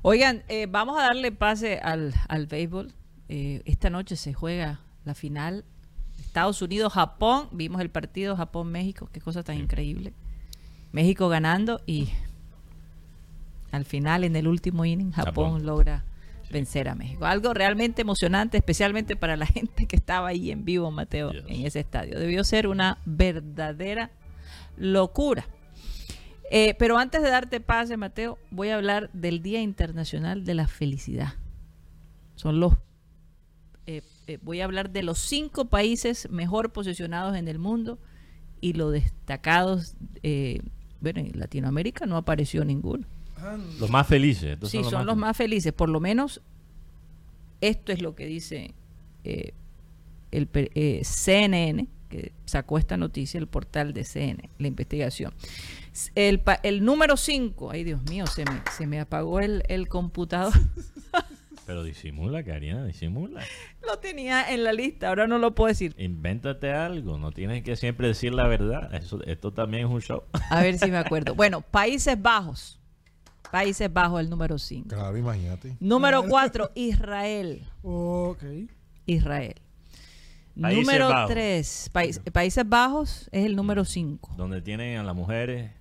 [0.03, 2.93] Oigan, eh, vamos a darle pase al, al béisbol.
[3.29, 5.65] Eh, esta noche se juega la final.
[6.19, 7.49] Estados Unidos-Japón.
[7.51, 9.09] Vimos el partido Japón-México.
[9.11, 10.13] Qué cosa tan increíble.
[10.91, 12.09] México ganando y
[13.71, 15.65] al final, en el último inning, Japón, Japón.
[15.65, 16.05] logra
[16.49, 17.25] vencer a México.
[17.25, 21.43] Algo realmente emocionante, especialmente para la gente que estaba ahí en vivo, Mateo, Yes.
[21.47, 22.17] en ese estadio.
[22.17, 24.11] Debió ser una verdadera
[24.77, 25.45] locura.
[26.49, 30.67] Eh, pero antes de darte pase, Mateo, voy a hablar del Día Internacional de la
[30.67, 31.33] Felicidad.
[32.35, 32.73] Son los.
[33.87, 37.97] Eh, eh, voy a hablar de los cinco países mejor posicionados en el mundo
[38.61, 39.95] y los destacados.
[40.23, 40.61] eh,
[40.99, 43.05] bueno, en Latinoamérica no apareció ninguno.
[43.79, 44.57] Los más felices.
[44.63, 45.71] Sí, son los más felices.
[45.71, 46.41] Por lo menos,
[47.61, 48.73] esto es lo que dice
[49.23, 49.53] eh,
[50.31, 55.33] el eh, CNN que sacó esta noticia el portal de CN, la investigación.
[56.15, 60.53] El número 5, ay Dios mío, se me, se me apagó el, el computador.
[61.67, 63.41] Pero disimula, Karina, disimula.
[63.85, 65.93] lo tenía en la lista, ahora no lo puedo decir.
[65.97, 68.95] Invéntate algo, no tienes que siempre decir la verdad.
[68.95, 70.23] Eso, esto también es un show.
[70.49, 71.35] A ver si me acuerdo.
[71.35, 72.79] Bueno, Países Bajos.
[73.51, 74.87] Países Bajos, el número 5.
[74.87, 75.75] Claro, imagínate.
[75.81, 77.63] Número 4, Israel.
[77.83, 78.43] Ok.
[79.05, 79.55] Israel.
[80.59, 81.31] Países número Bajos.
[81.31, 81.91] 3,
[82.31, 84.35] Países Bajos es el número 5.
[84.37, 85.71] Donde tienen a las mujeres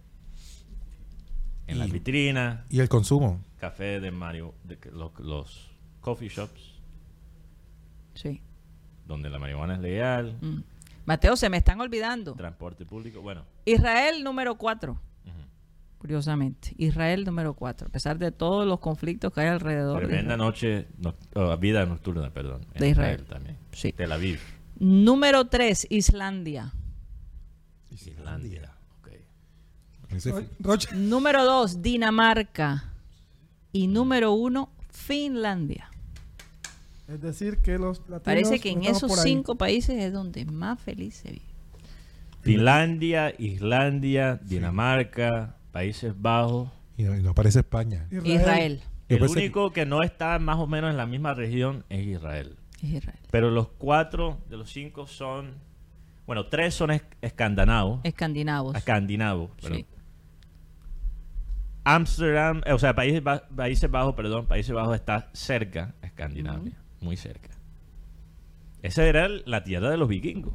[1.68, 3.40] en las vitrinas, Y el consumo.
[3.58, 5.75] café de Mario, de que los, los
[6.06, 6.60] coffee shops,
[8.14, 8.40] Sí.
[9.08, 10.60] donde la marihuana es legal, Mm.
[11.04, 12.34] Mateo, se me están olvidando.
[12.34, 13.20] transporte público.
[13.20, 15.32] Bueno, Israel número 4, ujú.
[15.98, 16.74] curiosamente.
[16.78, 20.00] Israel número 4, a pesar de todos los conflictos que hay alrededor.
[20.02, 22.62] de tremenda noche, no- oh, vida nocturna, perdón.
[22.74, 23.24] en De Israel.
[23.28, 23.56] también.
[23.72, 23.92] Sí.
[23.92, 24.38] Tel Aviv,
[24.78, 26.72] Número 3, Islandia.
[27.90, 28.74] Islandia.
[29.00, 29.08] ok.
[30.10, 30.94] Ese Ro- fi- Rocha.
[30.94, 32.92] Número 2, Dinamarca.
[33.72, 35.90] Y número 1, Finlandia.
[37.08, 41.14] Es decir, que los latinos Parece que en esos cinco países es donde más feliz
[41.16, 41.42] se vive.
[42.40, 46.68] Finlandia, Islandia, Dinamarca, Países Bajos.
[46.96, 48.06] y, no, y no aparece España.
[48.10, 48.80] Israel.
[49.08, 52.56] El que- único que no está más o menos en la misma región es Israel.
[52.82, 53.18] Es Israel.
[53.30, 55.54] Pero los cuatro de los cinco son.
[56.26, 58.00] Bueno, tres son esc- escandinavos.
[58.02, 58.74] Escandinavos.
[58.76, 59.50] Escandinavos.
[59.60, 59.86] Sí.
[61.84, 66.72] Ámsterdam, eh, o sea, Países, Ba- Países Bajos, perdón, Países Bajos está cerca a Escandinavia,
[67.00, 67.50] muy cerca.
[68.82, 70.54] Esa era la tierra de los vikingos.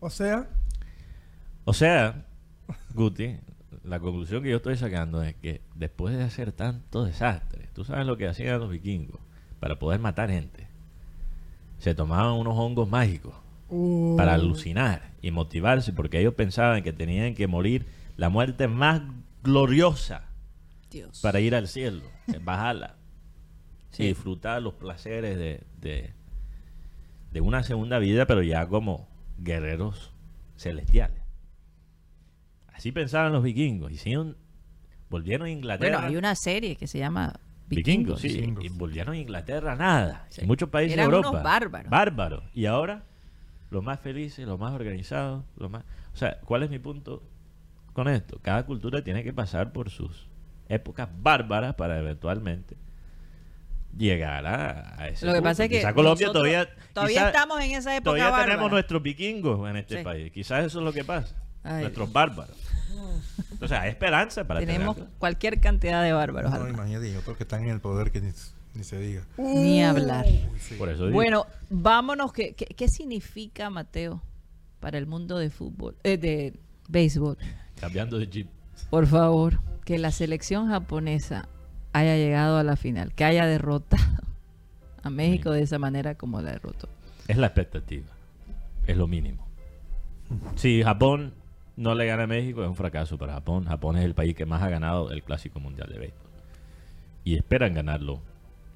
[0.00, 0.48] O sea,
[1.64, 2.26] O sea,
[2.94, 3.36] Guti,
[3.84, 8.06] la conclusión que yo estoy sacando es que después de hacer tanto desastre, tú sabes
[8.06, 9.20] lo que hacían los vikingos
[9.60, 10.66] para poder matar gente.
[11.78, 13.34] Se tomaban unos hongos mágicos
[13.68, 19.02] uh, para alucinar y motivarse porque ellos pensaban que tenían que morir la muerte más
[19.42, 20.28] gloriosa
[20.90, 21.20] Dios.
[21.20, 22.02] para ir al cielo,
[22.42, 22.96] bajarla
[23.94, 24.02] Sí.
[24.04, 26.12] y disfrutar los placeres de, de,
[27.32, 30.12] de una segunda vida, pero ya como guerreros
[30.56, 31.22] celestiales.
[32.72, 33.92] Así pensaban los vikingos.
[33.92, 34.36] Hicieron,
[35.08, 35.98] volvieron a Inglaterra.
[35.98, 37.38] Bueno, hay una serie que se llama
[37.68, 38.20] vikingos, Vikingos.
[38.20, 38.64] sí, Vikingos.
[38.64, 40.26] y volvieron a Inglaterra nada.
[40.30, 40.40] Sí.
[40.42, 41.30] En muchos países Eran de Europa.
[41.30, 41.90] unos bárbaros.
[41.90, 42.44] Bárbaros.
[42.52, 43.04] Y ahora,
[43.70, 45.84] los más felices, los más organizados, los más...
[46.12, 47.22] O sea, ¿cuál es mi punto
[47.92, 48.38] con esto?
[48.42, 50.28] Cada cultura tiene que pasar por sus
[50.68, 52.76] épocas bárbaras para eventualmente
[53.96, 55.50] llegar a, a ese Lo que punto.
[55.50, 56.68] pasa es que Quizá Colombia nosotros todavía...
[56.92, 58.46] todavía quizá- estamos en esa época Todavía bárbara.
[58.46, 60.04] tenemos nuestros vikingos en este Sí.
[60.04, 60.32] país.
[60.32, 61.34] Quizás eso es lo que pasa.
[61.62, 61.82] Ay.
[61.82, 62.56] Nuestros bárbaros.
[63.60, 65.16] O sea, hay esperanza para Tenemos tenerlo.
[65.18, 66.50] cualquier cantidad de bárbaros.
[66.52, 68.30] No, imagínate, y otros que están en el poder que ni,
[68.74, 69.22] ni se diga.
[69.38, 70.26] Ni hablar.
[70.58, 70.74] Sí.
[70.76, 71.14] Por eso digo.
[71.14, 72.32] Bueno, vámonos.
[72.32, 74.22] ¿Qué, qué, qué significa, Mateo,
[74.80, 76.52] para el mundo de fútbol, eh, de
[76.88, 77.38] béisbol?
[77.80, 78.48] Cambiando de chip.
[78.90, 81.48] Por favor, que la selección japonesa
[81.94, 84.02] haya llegado a la final, que haya derrotado
[85.02, 86.88] a México de esa manera como la derrotó.
[87.28, 88.08] Es la expectativa.
[88.86, 89.46] Es lo mínimo.
[90.56, 91.32] Si Japón
[91.76, 93.64] no le gana a México, es un fracaso para Japón.
[93.66, 96.20] Japón es el país que más ha ganado el Clásico Mundial de Béisbol.
[97.24, 98.20] Y esperan ganarlo.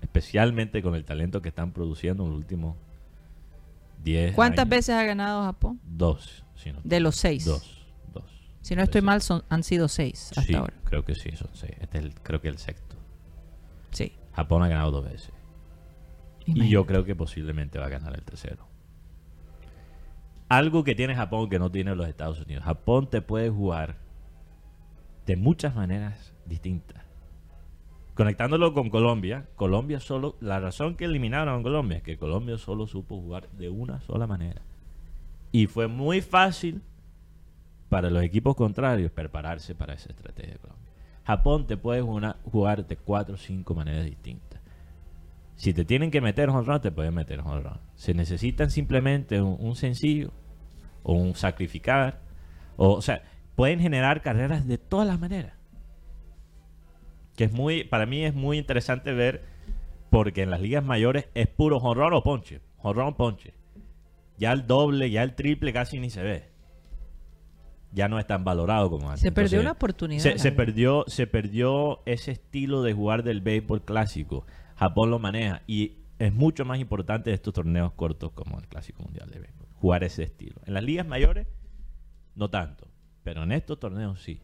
[0.01, 2.77] Especialmente con el talento que están produciendo en los últimos
[4.05, 4.71] 10 ¿Cuántas años.
[4.71, 5.81] veces ha ganado Japón?
[5.85, 6.45] Dos.
[6.55, 7.45] si no- De los seis.
[7.45, 7.85] Dos.
[8.15, 8.25] Dos.
[8.63, 10.75] Si no estoy mal, son, han sido seis hasta Sí, ahora.
[10.85, 11.73] creo que sí, son seis.
[11.81, 12.88] Este es el, creo que el sexto.
[13.91, 14.13] Sí.
[14.33, 15.33] Japón ha ganado dos veces.
[16.47, 18.67] Y yo creo que posiblemente va a ganar el tercero.
[20.49, 22.65] Algo que tiene Japón que no tiene los Estados Unidos.
[22.65, 23.97] Japón te puede jugar
[25.27, 27.05] de muchas maneras distintas.
[28.15, 32.87] Conectándolo con Colombia, Colombia solo, la razón que eliminaron a Colombia es que Colombia solo
[32.87, 34.63] supo jugar de una sola manera.
[35.53, 36.83] Y fue muy fácil
[37.89, 40.78] para los equipos contrarios prepararse para esa estrategia de Colombia.
[41.29, 44.63] Japón te puede jugar, de cuatro o cinco maneras distintas.
[45.57, 47.81] Si te tienen que meter home run, te pueden meter home run.
[47.97, 50.33] Se necesitan simplemente un, sencillo
[51.03, 52.23] o un sacrificar.
[52.79, 53.25] O, o sea,
[53.57, 55.53] pueden generar carreras de todas las maneras.
[57.37, 59.45] Que es muy, para mí es muy interesante ver,
[60.09, 62.63] porque en las ligas mayores es puro run o ponche.
[62.83, 63.53] Run, ponche.
[64.39, 66.49] Ya el doble, ya el triple casi ni se ve.
[67.93, 69.23] Ya no es tan valorado como antes.
[69.23, 70.23] Se perdió Entonces, una oportunidad.
[70.37, 74.47] se, la perdió, se perdió ese estilo de jugar del béisbol clásico.
[74.77, 79.31] Japón lo maneja y es mucho más importante estos torneos cortos como el Clásico Mundial
[79.31, 79.69] de Béisbol.
[79.81, 80.61] Jugar ese estilo.
[80.67, 81.47] En las ligas mayores,
[82.35, 82.89] no tanto.
[83.23, 84.41] Pero en estos torneos sí.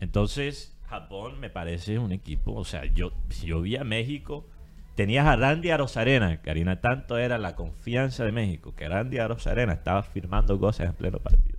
[0.00, 2.52] Entonces, Japón me parece un equipo.
[2.52, 4.46] O sea, yo, si yo vi a México
[4.94, 10.04] Tenías a Randy Arozarena, Karina, tanto era la confianza de México que Randy Arozarena estaba
[10.04, 11.53] firmando cosas en pleno partido.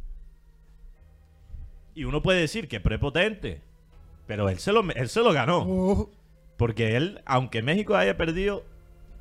[1.95, 3.61] Y uno puede decir que es prepotente,
[4.27, 5.59] pero él se lo, él se lo ganó.
[5.65, 6.11] Oh,
[6.57, 8.63] Porque él, aunque México haya perdido,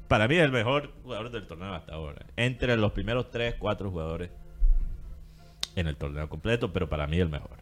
[0.08, 2.26] para mí es el mejor jugador del torneo hasta ahora.
[2.36, 4.30] Entre los primeros 3, 4 jugadores
[5.76, 7.58] en el torneo completo, pero para mí el mejor.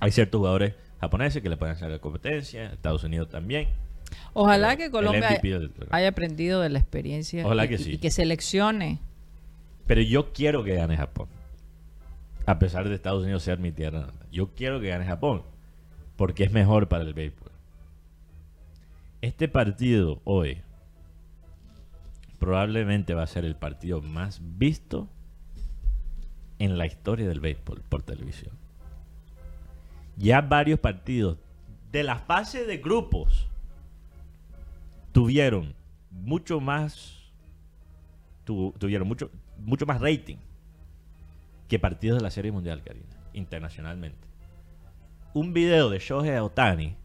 [0.00, 3.68] Hay ciertos jugadores japoneses que le pueden hacer la competencia, Estados Unidos también.
[4.32, 5.40] Ojalá Pero que Colombia
[5.90, 7.92] haya aprendido de la experiencia Ojalá y, que sí.
[7.92, 9.00] y que seleccione.
[9.86, 11.28] Pero yo quiero que gane Japón.
[12.46, 14.12] A pesar de Estados Unidos ser mi tierra.
[14.30, 15.42] Yo quiero que gane Japón.
[16.16, 17.50] Porque es mejor para el béisbol.
[19.20, 20.62] Este partido hoy
[22.38, 25.08] probablemente va a ser el partido más visto
[26.58, 28.54] en la historia del béisbol por televisión.
[30.16, 31.36] Ya varios partidos
[31.92, 33.46] de la fase de grupos
[35.12, 35.74] tuvieron
[36.10, 37.18] mucho más
[38.44, 40.36] tu- tuvieron mucho, mucho más rating
[41.68, 44.26] que partidos de la Serie Mundial, Karina, internacionalmente.
[45.34, 46.96] Un video de Shohei Otani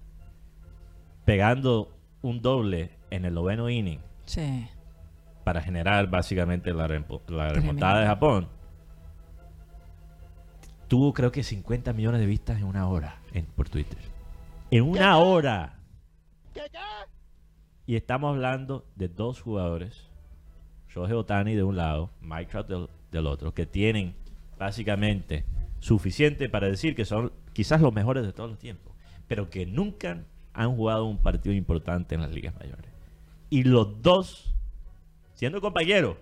[1.26, 1.89] pegando
[2.22, 4.68] un doble en el noveno inning Sí.
[5.43, 8.47] para generar básicamente la, remontada de Japón.
[10.88, 13.99] Tuvo creo que 50 millones de vistas en una hora en- por Twitter.
[14.70, 15.80] En una hora.
[17.86, 20.09] Y estamos hablando de dos jugadores,
[20.89, 24.16] Shohei Otani de un lado, Mike Trout del, del otro, que tienen
[24.62, 25.43] básicamente
[25.80, 28.95] suficiente para decir que son quizás los mejores de todos los tiempos,
[29.28, 32.91] pero que nunca han jugado un partido importante en las ligas mayores.
[33.49, 34.53] Y los dos,
[35.34, 36.18] siendo compañeros,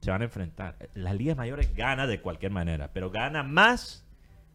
[0.00, 0.76] se van a enfrentar.
[0.94, 4.06] Las ligas mayores gana de cualquier manera, pero gana más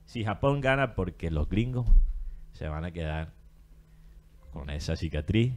[0.05, 1.85] si Japón gana porque los gringos
[2.53, 3.33] se van a quedar
[4.51, 5.53] con esa cicatriz.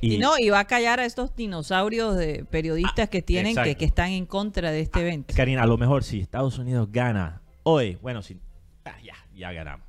[0.00, 3.74] Y, no, y va a callar a estos dinosaurios de periodistas Ah, que tienen que,
[3.76, 5.34] que están en contra de este evento.
[5.36, 8.38] Karina, a lo mejor si Estados Unidos gana hoy, bueno, si,
[8.84, 9.86] ah, ya, ya ganamos.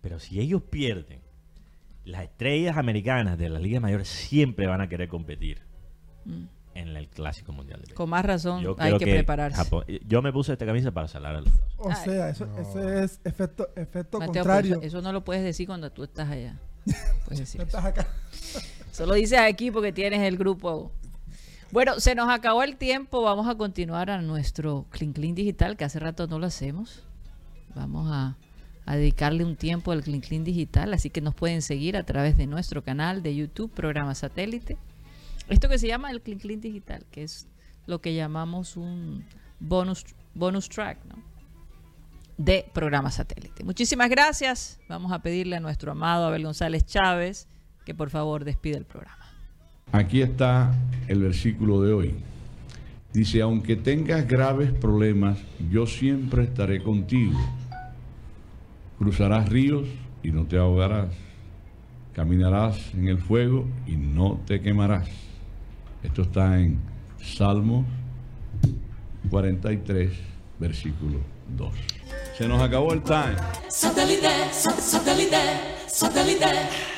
[0.00, 1.20] Pero si ellos pierden,
[2.04, 5.60] las estrellas americanas de la Liga Mayor siempre van a querer competir
[6.74, 7.92] en el Clásico Mundial de.
[7.92, 7.96] Mm.
[7.96, 9.56] Con más razón Yo hay que, prepararse.
[9.56, 11.98] Japón- yo me puse esta camisa para salar a los Estados Unidos.
[11.98, 12.04] o Ay.
[12.16, 12.58] sea, eso, No.
[12.58, 14.74] ese es efecto, efecto Mateo, pero contrario.
[14.76, 16.58] eso, eso no lo puedes decir cuando tú estás allá.
[17.26, 18.06] Puedes decir No estás acá.
[18.98, 20.90] Solo dices aquí porque tienes el grupo.
[21.70, 23.22] Bueno, se nos acabó el tiempo.
[23.22, 27.04] Vamos a continuar a nuestro Clean Clean Digital, que hace rato no lo hacemos.
[27.76, 28.36] Vamos a,
[28.86, 32.48] dedicarle un tiempo al Clean Clean Digital, así que nos pueden seguir a través de
[32.48, 34.76] nuestro canal de YouTube, programa satélite.
[35.48, 37.46] Esto que se llama el Clean Clean Digital, que es
[37.86, 39.24] lo que llamamos un
[39.60, 41.22] bonus, bonus track, ¿no?
[42.36, 43.62] de programa satélite.
[43.62, 44.80] Muchísimas gracias.
[44.88, 47.46] Vamos a pedirle a nuestro amado Abel González Chávez
[47.88, 49.24] que por favor despide el programa.
[49.92, 50.74] Aquí está
[51.06, 52.14] el versículo de hoy.
[53.14, 55.38] Dice, aunque tengas graves problemas,
[55.70, 57.32] yo siempre estaré contigo.
[58.98, 59.88] Cruzarás ríos
[60.22, 61.08] y no te ahogarás.
[62.12, 65.08] Caminarás en el fuego y no te quemarás.
[66.02, 66.78] Esto está en
[67.22, 67.86] Salmos
[69.30, 70.12] 43,
[70.60, 71.20] versículo
[71.56, 71.72] 2.
[72.36, 73.36] Se nos acabó el time.
[73.70, 75.36] Satellite, sat- satellite,
[75.86, 76.97] satellite.